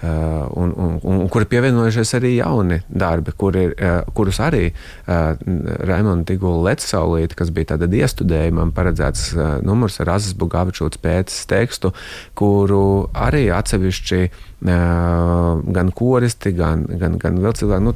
un, 0.05 0.73
un, 0.75 0.99
un, 1.03 1.19
un 1.21 1.29
kuri 1.31 1.47
pievienojušies 1.49 2.11
arī 2.17 2.33
jauni 2.35 2.79
darbi, 2.89 3.33
kur 3.37 3.55
ir, 3.57 3.73
kurus 4.17 4.39
arī 4.43 4.67
Raimonda 5.07 6.27
Tigula 6.29 6.71
Lecsaulīte, 6.71 7.37
kas 7.39 7.51
bija 7.55 7.73
tāda 7.73 7.89
iestudējumam 7.89 8.73
paredzēts 8.75 9.31
numurs 9.65 9.97
ar 10.03 10.15
Azas 10.17 10.35
Bugāvičūtas 10.37 11.01
pēces 11.01 11.47
tekstu, 11.49 11.93
kuru 12.35 13.07
arī 13.15 13.47
atsevišķi 13.55 14.21
gan 14.65 15.91
koristi, 15.95 16.53
gan, 16.57 16.85
gan, 16.99 17.19
gan 17.21 17.39
vēl 17.43 17.55
cilvēki, 17.57 17.85
nu 17.85 17.93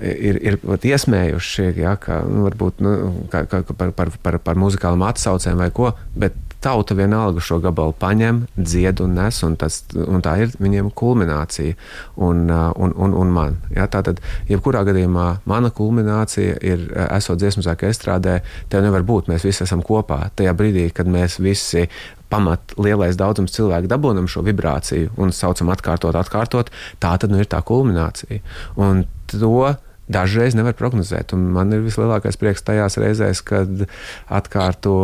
ir, 0.00 0.38
ir 0.40 0.58
iesmējuši, 0.90 1.66
ja, 1.80 1.96
ka, 2.00 2.22
nu, 2.28 2.44
varbūt 2.48 2.80
nu, 2.84 2.94
ka, 3.32 3.44
ka 3.50 3.62
par, 3.72 3.92
par, 3.96 4.12
par, 4.22 4.38
par 4.44 4.60
muzikālām 4.60 5.04
atsaucēm 5.08 5.60
vai 5.60 5.70
ko, 5.74 5.92
bet 6.18 6.38
tauta 6.60 6.94
vienalga 6.96 7.42
šo 7.44 7.58
gabalu 7.64 7.94
paņem, 8.00 8.44
dzied 8.56 9.00
un 9.04 9.16
nes, 9.18 9.40
un, 9.46 9.56
tas, 9.60 9.80
un 9.96 10.22
tā 10.24 10.36
ir 10.44 10.54
viņiem 10.60 10.90
kulminācija. 10.96 11.76
Un, 12.20 12.46
un, 12.50 12.94
un, 12.94 13.16
un 13.16 13.34
man. 13.34 13.58
Ja, 13.74 13.88
tātad, 13.90 14.20
jebkurā 14.50 14.84
gadījumā, 14.88 15.26
mana 15.48 15.72
kulminācija 15.74 16.58
ir, 16.66 16.86
esot 17.08 17.40
dziesmu 17.40 17.64
sākā 17.66 17.90
estrādē, 17.90 18.40
tev 18.72 18.84
nevar 18.84 19.06
būt. 19.08 19.30
Mēs 19.32 19.46
visi 19.48 19.64
esam 19.66 19.84
kopā. 19.86 20.26
Tajā 20.36 20.54
brīdī, 20.56 20.88
kad 20.94 21.10
mēs 21.10 21.40
visi 21.42 21.86
pamat 22.30 22.76
lielais 22.78 23.18
daudzums 23.18 23.54
cilvēku 23.56 23.90
dabūjam 23.90 24.28
šo 24.30 24.44
vibrāciju 24.46 25.16
un 25.20 25.34
saucam 25.34 25.72
atkārtot, 25.74 26.14
atkārtot, 26.14 26.70
tā 27.02 27.16
tad 27.18 27.32
nu 27.32 27.40
ir 27.42 27.50
tā 27.50 27.62
kulminācija. 27.66 28.38
Un 28.78 29.04
to 29.32 29.72
dažreiz 30.10 30.56
nevar 30.58 30.74
prognozēt. 30.78 31.34
Man 31.34 31.74
ir 31.74 31.84
vislielākais 31.84 32.38
prieks 32.40 32.64
tajās 32.66 32.98
reizēs, 33.00 33.42
kad 33.46 33.84
atkārto 34.30 34.96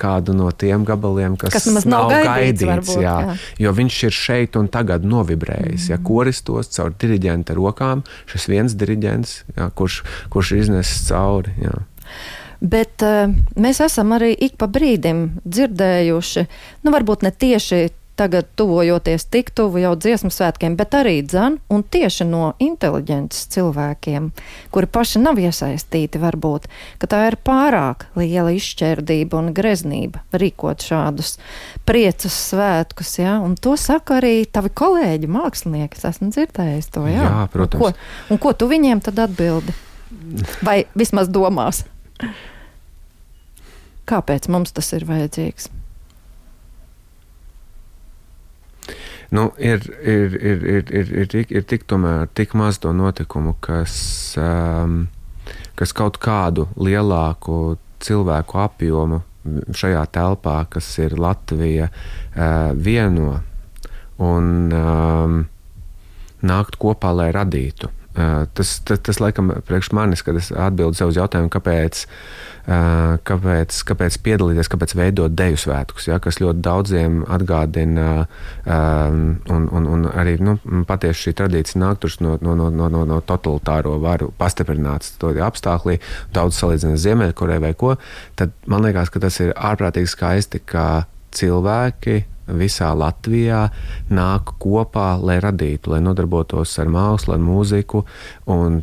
kādu 0.00 0.34
no 0.36 0.50
tiem 0.50 0.84
gabaliem, 0.88 1.38
kas, 1.40 1.54
kas 1.54 1.68
nav, 1.70 1.86
nav 1.86 2.10
gaidīts. 2.10 2.30
gaidīts 2.30 2.66
varbūt, 2.72 3.04
jā, 3.04 3.16
jā. 3.28 3.38
Jo 3.66 3.74
viņš 3.78 4.00
ir 4.08 4.16
šeit 4.16 4.58
un 4.60 4.70
tagad 4.72 5.06
novibrējis. 5.06 5.86
Mm. 5.86 5.92
Ja 5.92 6.00
koristos 6.02 6.72
caur 6.74 6.92
diriģenta 7.00 7.56
rokām, 7.58 8.04
šis 8.30 8.50
viens 8.50 8.76
diriģents, 8.78 9.36
jā, 9.56 9.70
kurš, 9.78 10.02
kurš 10.34 10.54
iznesis 10.64 11.06
cauri. 11.08 11.54
Jā. 11.62 11.78
Bet 12.60 13.00
uh, 13.06 13.30
mēs 13.56 13.80
esam 13.80 14.12
arī 14.12 14.34
ik 14.36 14.58
pa 14.60 14.68
brīdim 14.68 15.40
dzirdējuši, 15.46 16.44
nu, 16.84 16.92
varbūt 16.92 17.24
ne 17.24 17.32
tieši 17.32 17.86
tagad 18.16 18.48
tuvojoties 18.56 19.24
tik 19.32 19.50
tuvu 19.56 19.80
jau 19.80 19.94
dziesmu 19.96 20.28
svētkiem, 20.32 20.76
bet 20.76 20.94
arī 20.98 21.20
dzan 21.24 21.56
un 21.72 21.82
tieši 21.82 22.26
no 22.28 22.52
inteliģences 22.60 23.48
cilvēkiem, 23.54 24.30
kuri 24.74 24.90
paši 24.92 25.22
nav 25.22 25.40
iesaistīti 25.40 26.20
varbūt, 26.20 26.68
ka 27.00 27.08
tā 27.10 27.22
ir 27.30 27.38
pārāk 27.46 28.08
liela 28.20 28.52
izšķērdība 28.56 29.40
un 29.40 29.52
greznība 29.56 30.20
rīkot 30.36 30.84
šādus 30.84 31.38
priecas 31.88 32.36
svētkus, 32.50 33.16
jā, 33.22 33.38
un 33.40 33.56
to 33.56 33.76
saka 33.80 34.20
arī 34.20 34.44
tavi 34.44 34.72
kolēģi 34.82 35.30
mākslinieki, 35.30 36.00
es 36.00 36.08
esmu 36.12 36.30
dzirdējis 36.34 36.92
to, 36.92 37.06
jā. 37.08 37.24
Jā, 37.24 37.48
protams. 37.52 37.80
Un 37.80 37.86
ko, 37.88 38.34
un 38.34 38.44
ko 38.44 38.54
tu 38.54 38.68
viņiem 38.70 39.00
tad 39.08 39.24
atbildi? 39.24 39.76
Vai 40.66 40.82
vismaz 40.98 41.30
domās? 41.32 41.84
Kāpēc 44.10 44.48
mums 44.50 44.74
tas 44.74 44.90
ir 44.96 45.06
vajadzīgs? 45.08 45.70
Nu, 49.30 49.52
ir, 49.58 49.84
ir, 50.02 50.34
ir, 50.34 50.64
ir, 50.66 50.88
ir, 50.90 51.10
ir, 51.22 51.26
tik, 51.30 51.52
ir 51.54 51.66
tik, 51.70 51.86
tomēr, 51.86 52.26
tik 52.34 52.56
maz 52.58 52.80
to 52.82 52.90
notikumu, 52.96 53.54
kas, 53.62 53.94
um, 54.40 55.04
kas 55.78 55.94
kaut 55.94 56.18
kādu 56.22 56.66
lielāku 56.74 57.76
cilvēku 58.02 58.58
apjomu 58.58 59.20
šajā 59.76 60.02
telpā, 60.10 60.56
kas 60.72 60.88
ir 60.98 61.14
Latvija, 61.20 61.86
uh, 61.92 62.72
vieno 62.74 63.38
un 64.20 64.50
um, 64.74 65.38
nākt 66.42 66.76
kopā, 66.82 67.14
lai 67.14 67.30
radītu. 67.36 67.92
Uh, 68.10 68.44
tas, 68.58 68.80
tas, 68.82 68.98
tas, 69.06 69.20
laikam, 69.22 69.52
priekš 69.68 69.92
manis, 69.94 70.24
kad 70.26 70.38
es 70.38 70.50
atbildu 70.50 70.98
sev 70.98 71.12
uz 71.12 71.18
jautājumu, 71.20 71.52
kāpēc 71.52 72.06
kāpēc, 73.26 73.78
kāpēc 73.88 74.16
piedalīties, 74.22 74.68
kāpēc 74.70 74.92
veidot 74.94 75.32
deju 75.34 75.58
svētkus, 75.58 76.06
ja, 76.10 76.18
kas 76.22 76.40
ļoti 76.40 76.60
daudziem 76.62 77.22
atgādina, 77.28 78.26
un, 78.66 79.68
un, 79.72 79.86
un 79.94 80.06
arī 80.12 80.36
nu, 80.44 80.58
patiesi 80.86 81.26
šī 81.26 81.34
tradīcija 81.40 81.80
nāk 81.80 82.04
no, 82.20 82.36
no, 82.40 82.54
no, 82.54 82.88
no, 82.88 83.04
no 83.04 83.20
totalitāro 83.20 83.96
varu 84.02 84.30
pastiprināts 84.38 85.16
to 85.18 85.32
apstākļi, 85.32 85.98
daudz 86.36 86.60
salīdzina 86.60 87.00
Ziemeļkorejai 87.00 87.64
vai 87.64 87.72
ko, 87.74 87.96
tad 88.36 88.52
man 88.66 88.84
liekas, 88.84 89.10
ka 89.10 89.24
tas 89.24 89.40
ir 89.40 89.54
ārprātīgi 89.56 90.12
skaisti, 90.12 90.62
ka 90.64 91.06
cilvēki 91.34 92.24
visā 92.58 92.90
Latvijā 92.96 93.62
nāk 94.10 94.54
kopā, 94.62 95.14
lai 95.22 95.38
radītu, 95.42 95.94
lai 95.94 96.00
nodarbotos 96.04 96.76
ar 96.82 96.90
mākslu, 96.92 97.34
ar 97.36 97.42
mūziku. 97.44 98.04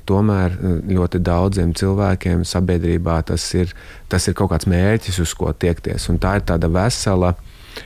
Tomēr 0.07 0.57
eh, 0.57 0.75
ļoti 0.97 1.21
daudziem 1.23 1.73
cilvēkiem 1.77 2.45
sabiedrībā 2.47 3.21
tas 3.27 3.47
ir, 3.57 3.73
tas 4.11 4.27
ir 4.27 4.37
kaut 4.37 4.53
kāds 4.55 4.69
mērķis, 4.69 5.21
uz 5.23 5.33
ko 5.37 5.53
tiekties. 5.53 6.09
Un 6.11 6.21
tā 6.23 6.37
ir 6.39 6.47
tāda 6.47 6.71
vesela 6.71 7.35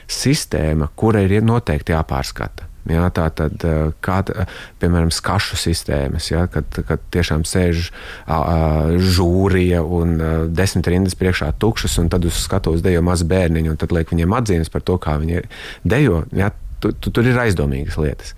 sistēma, 0.08 0.90
kurai 0.96 1.26
ir 1.28 1.44
noteikti 1.44 1.94
jāpārskata. 1.96 2.71
Jā, 2.90 3.04
tā 3.14 3.28
tad, 3.30 3.62
eh, 3.62 3.92
kā, 4.02 4.16
piemēram, 4.82 5.12
skašu 5.14 5.54
sistēmas, 5.60 6.32
jā, 6.32 6.48
kad, 6.50 6.66
kad 6.88 7.02
tiešām 7.14 7.44
sēž 7.46 7.92
uh, 8.26 8.96
žūrija 8.98 9.84
un 9.86 10.16
uh, 10.18 10.32
desmit 10.50 10.90
rindas 10.90 11.14
priekšā 11.18 11.52
tukšas, 11.62 12.00
un 12.02 12.10
tad 12.10 12.26
uz 12.26 12.40
skatuves 12.42 12.82
dejo 12.82 13.04
mazi 13.06 13.28
bērniņi, 13.30 13.70
un 13.70 13.78
tad 13.78 13.94
liek 13.94 14.10
viņiem 14.10 14.34
atzīmes 14.34 14.72
par 14.72 14.82
to, 14.82 14.98
kā 14.98 15.14
viņi 15.22 15.44
dejo. 15.86 16.24
Jā, 16.34 16.50
tu, 16.82 16.90
tu, 16.90 17.14
tur 17.14 17.30
ir 17.30 17.38
aizdomīgas 17.38 18.00
lietas. 18.02 18.34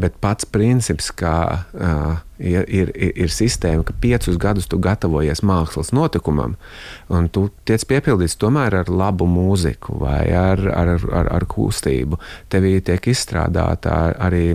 Bet 0.00 0.16
pats 0.22 0.46
princips, 0.48 1.10
ka 1.14 1.34
uh, 1.72 2.16
ir, 2.38 2.66
ir, 2.68 2.92
ir 2.94 3.32
sistēma, 3.32 3.84
ka 3.86 3.94
piecus 4.00 4.38
gadus 4.40 4.68
tu 4.70 4.78
gatavojies 4.82 5.42
mākslas 5.46 5.92
notikumam, 5.94 6.56
un 7.12 7.28
tu 7.32 7.46
tiec 7.68 7.86
piepildīts 7.90 8.38
tomēr 8.40 8.80
ar 8.82 8.92
labu 8.92 9.28
mūziku 9.30 9.98
vai 10.02 10.22
ar, 10.34 10.62
ar, 10.74 10.94
ar, 10.98 11.32
ar 11.38 11.48
kustību. 11.50 12.20
Tevī 12.52 12.76
tiek 12.84 13.10
izstrādāta 13.14 14.14
arī 14.18 14.46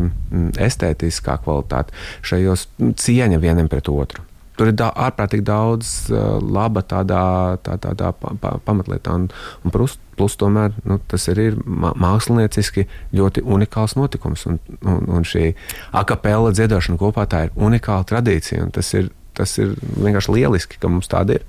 estētiskā 0.60 1.40
kvalitāte, 1.44 1.96
šajos 2.22 2.68
cieņa 2.80 3.42
vienam 3.44 3.72
pret 3.72 3.92
otru. 3.92 4.29
Tur 4.60 4.74
ir 4.74 4.76
da, 4.76 4.90
ārprātīgi 5.08 5.46
daudz 5.48 5.90
uh, 6.12 6.38
laba 6.44 6.84
tādā, 6.84 7.22
tā, 7.64 7.78
tādā 7.80 8.10
pa, 8.20 8.34
pa, 8.42 8.58
pamatlietā. 8.66 9.14
Un, 9.16 9.30
un 9.64 9.72
plus, 9.72 9.94
plus 10.20 10.36
tomēr 10.40 10.74
nu, 10.84 10.98
tas 11.08 11.30
arī 11.32 11.54
ir 11.54 11.62
mākslinieciski 11.64 12.84
ļoti 13.16 13.46
unikāls 13.48 13.96
notikums. 13.96 14.44
Un, 14.52 14.60
un, 14.84 15.06
un 15.08 15.24
šī 15.28 15.54
akapela 15.96 16.52
dziedāšana 16.52 17.00
kopā 17.00 17.24
tā 17.32 17.46
ir 17.48 17.56
unikāla 17.56 18.04
tradīcija. 18.10 18.68
Tas 18.76 18.92
ir, 19.00 19.08
tas 19.40 19.56
ir 19.64 19.78
vienkārši 19.96 20.36
lieliski, 20.36 20.82
ka 20.82 20.92
mums 20.92 21.08
tāda 21.08 21.40
ir. 21.40 21.48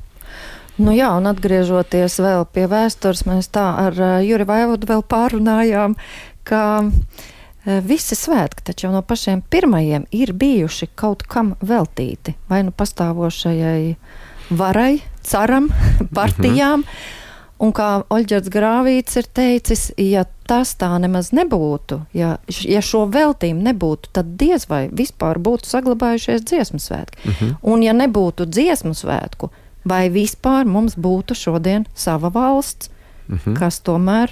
Nu 0.81 0.94
jā, 0.94 1.11
un 1.18 1.27
atgriežoties 1.29 2.20
vēl 2.23 2.46
pie 2.55 2.70
vēstures, 2.70 3.27
mēs 3.27 3.51
tā 3.53 3.66
ar 3.88 3.99
uh, 3.99 4.14
Juri 4.23 4.46
Vaivodu 4.49 4.87
vēl 4.88 5.05
pārunājām, 5.11 5.99
ka 6.46 6.64
uh, 6.87 7.29
Eh, 7.29 7.39
visi 7.87 8.16
svētki 8.18 8.64
taču 8.64 8.87
jau 8.87 8.92
no 8.94 9.02
pašiem 9.02 9.42
pirmajiem 9.50 10.06
ir 10.16 10.33
bijuši 10.33 10.90
kaut 10.94 11.22
kam 11.30 11.54
veltīti. 11.61 12.35
Vai 12.48 12.62
nu 12.66 12.74
pastāvošajai 12.76 13.96
varai, 14.50 15.00
caram, 15.22 15.70
partijām. 16.18 16.80
Mm 16.80 16.85
-hmm. 16.85 17.18
Un 17.61 17.74
kā 17.76 17.88
Oļģerts 18.09 18.48
Grāvīts 18.48 19.18
ir 19.20 19.26
teicis, 19.37 19.92
ja 20.00 20.24
tas 20.48 20.72
tā 20.80 20.88
nemaz 21.02 21.28
nebūtu, 21.37 22.00
ja, 22.16 22.38
ja 22.48 22.80
šo 22.80 23.04
veltījumu 23.12 23.61
nebūtu, 23.66 24.09
tad 24.16 24.30
diez 24.40 24.64
vai 24.70 24.88
vispār 24.88 25.37
būtu 25.38 25.68
saglabājušies 25.68 26.46
dziesmu 26.48 26.78
svētki. 26.80 27.18
Mm 27.24 27.33
-hmm. 27.33 27.54
Un 27.62 27.83
ja 27.83 27.92
nebūtu 27.92 28.46
dziesmu 28.46 28.94
svētku, 28.94 29.50
vai 29.85 30.09
vispār 30.09 30.64
mums 30.64 30.96
būtu 30.96 31.35
šodien 31.35 31.85
sava 31.94 32.28
valsts, 32.28 32.90
mm 33.28 33.38
-hmm. 33.44 33.59
kas 33.59 33.80
tomēr 33.80 34.30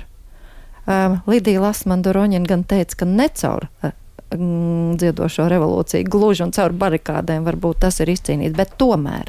Um, 0.88 1.18
Lidija 1.29 1.61
Lasmanda-Roņina 1.61 2.48
gan 2.48 2.62
teica, 2.64 3.03
ka 3.03 3.09
ne 3.09 3.27
caur 3.37 3.66
uh, 3.68 3.90
dziedošo 4.33 5.48
revolūciju, 5.48 6.09
gluži 6.09 6.44
un 6.46 6.53
caur 6.57 6.72
barikādēm 6.77 7.44
varbūt 7.48 7.83
tas 7.85 8.01
ir 8.01 8.12
izcīnīts, 8.12 8.57
bet 8.57 8.77
tomēr, 8.81 9.29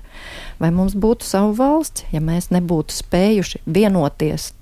vai 0.60 0.72
mums 0.76 0.96
būtu 0.96 1.28
savu 1.28 1.54
valsts, 1.60 2.06
ja 2.12 2.24
mēs 2.24 2.50
nebūtu 2.56 2.96
spējuši 2.96 3.64
vienoties 3.68 4.54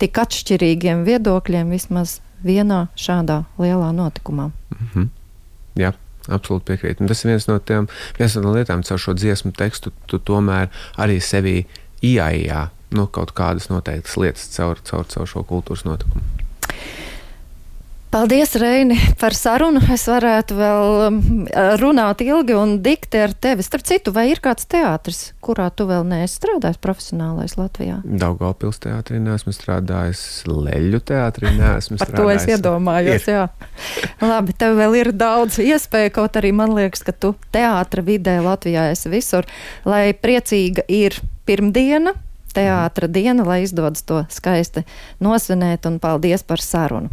tik 0.00 0.18
atšķirīgiem 0.20 1.06
viedokļiem 1.06 1.72
vismaz 1.72 2.18
vienā 2.44 2.86
šādā 2.96 3.42
lielā 3.60 3.92
notikumā? 3.96 4.50
Mm 4.72 4.88
-hmm. 4.94 5.08
Jā. 5.76 5.92
Absolūti 6.26 6.64
piekrītu. 6.64 7.06
Tas 7.06 7.24
ir 7.24 7.28
viens 7.30 7.46
no 7.46 7.58
tiem, 7.58 7.86
viens 8.18 8.34
no 8.34 8.52
lietām, 8.52 8.82
caur 8.82 8.98
šo 8.98 9.14
dziesmu 9.14 9.52
tekstu, 9.52 9.92
tu 10.06 10.18
tomēr 10.18 10.68
arī 10.98 11.20
sevi 11.20 11.66
ieaijā 12.02 12.68
nu, 12.96 13.06
kaut 13.12 13.34
kādas 13.36 13.70
noteiktas 13.72 14.16
lietas 14.20 14.48
caur, 14.56 14.80
caur, 14.88 15.06
caur 15.12 15.30
šo 15.30 15.44
kultūras 15.46 15.86
notikumu. 15.88 16.24
Paldies, 18.16 18.54
Reini, 18.56 18.94
par 19.20 19.34
sarunu. 19.36 19.80
Es 19.92 20.06
varētu 20.08 20.56
vēl 20.56 20.92
um, 21.04 21.16
runāt 21.76 22.22
ilgi 22.24 22.54
un 22.56 22.76
dikti 22.80 23.18
ar 23.20 23.34
tevi. 23.34 23.64
Starp 23.66 23.84
citu, 23.84 24.12
vai 24.14 24.28
ir 24.30 24.40
kāds 24.40 24.64
teātris, 24.72 25.18
kurā 25.44 25.66
tu 25.74 25.84
vēl 25.90 26.06
neesi 26.08 26.38
strādājis 26.38 26.80
profesionālais 26.80 27.58
Latvijā? 27.58 27.98
Daugavpils 28.06 28.80
teātrī 28.86 29.20
neesmu 29.20 29.52
strādājis, 29.52 30.22
Leļu 30.48 31.02
teātrī 31.10 31.52
neesmu 31.58 31.98
strādājis. 31.98 32.22
To 32.22 32.32
es 32.32 32.48
iedomājos, 32.56 33.26
ir. 33.26 33.36
jā. 33.36 33.44
Labi, 34.22 34.56
tev 34.56 34.78
vēl 34.80 34.96
ir 35.02 35.12
daudz 35.12 35.60
iespēju, 35.66 36.14
kaut 36.16 36.40
arī 36.40 36.54
man 36.56 36.72
liekas, 36.78 37.04
ka 37.04 37.12
tu 37.12 37.34
teātra 37.52 38.06
vidē 38.06 38.38
Latvijā 38.46 38.88
esi 38.94 39.12
visur. 39.12 39.50
Lai 39.84 40.14
priecīga 40.16 40.86
ir 40.88 41.20
pirmdiena, 41.44 42.16
teātra 42.56 43.08
diena, 43.12 43.44
lai 43.46 43.62
izdodas 43.66 44.04
to 44.08 44.22
skaisti 44.32 44.86
nosvinēt, 45.22 45.86
un 45.88 46.00
paldies 46.02 46.46
par 46.46 46.62
sarunu. 46.64 47.12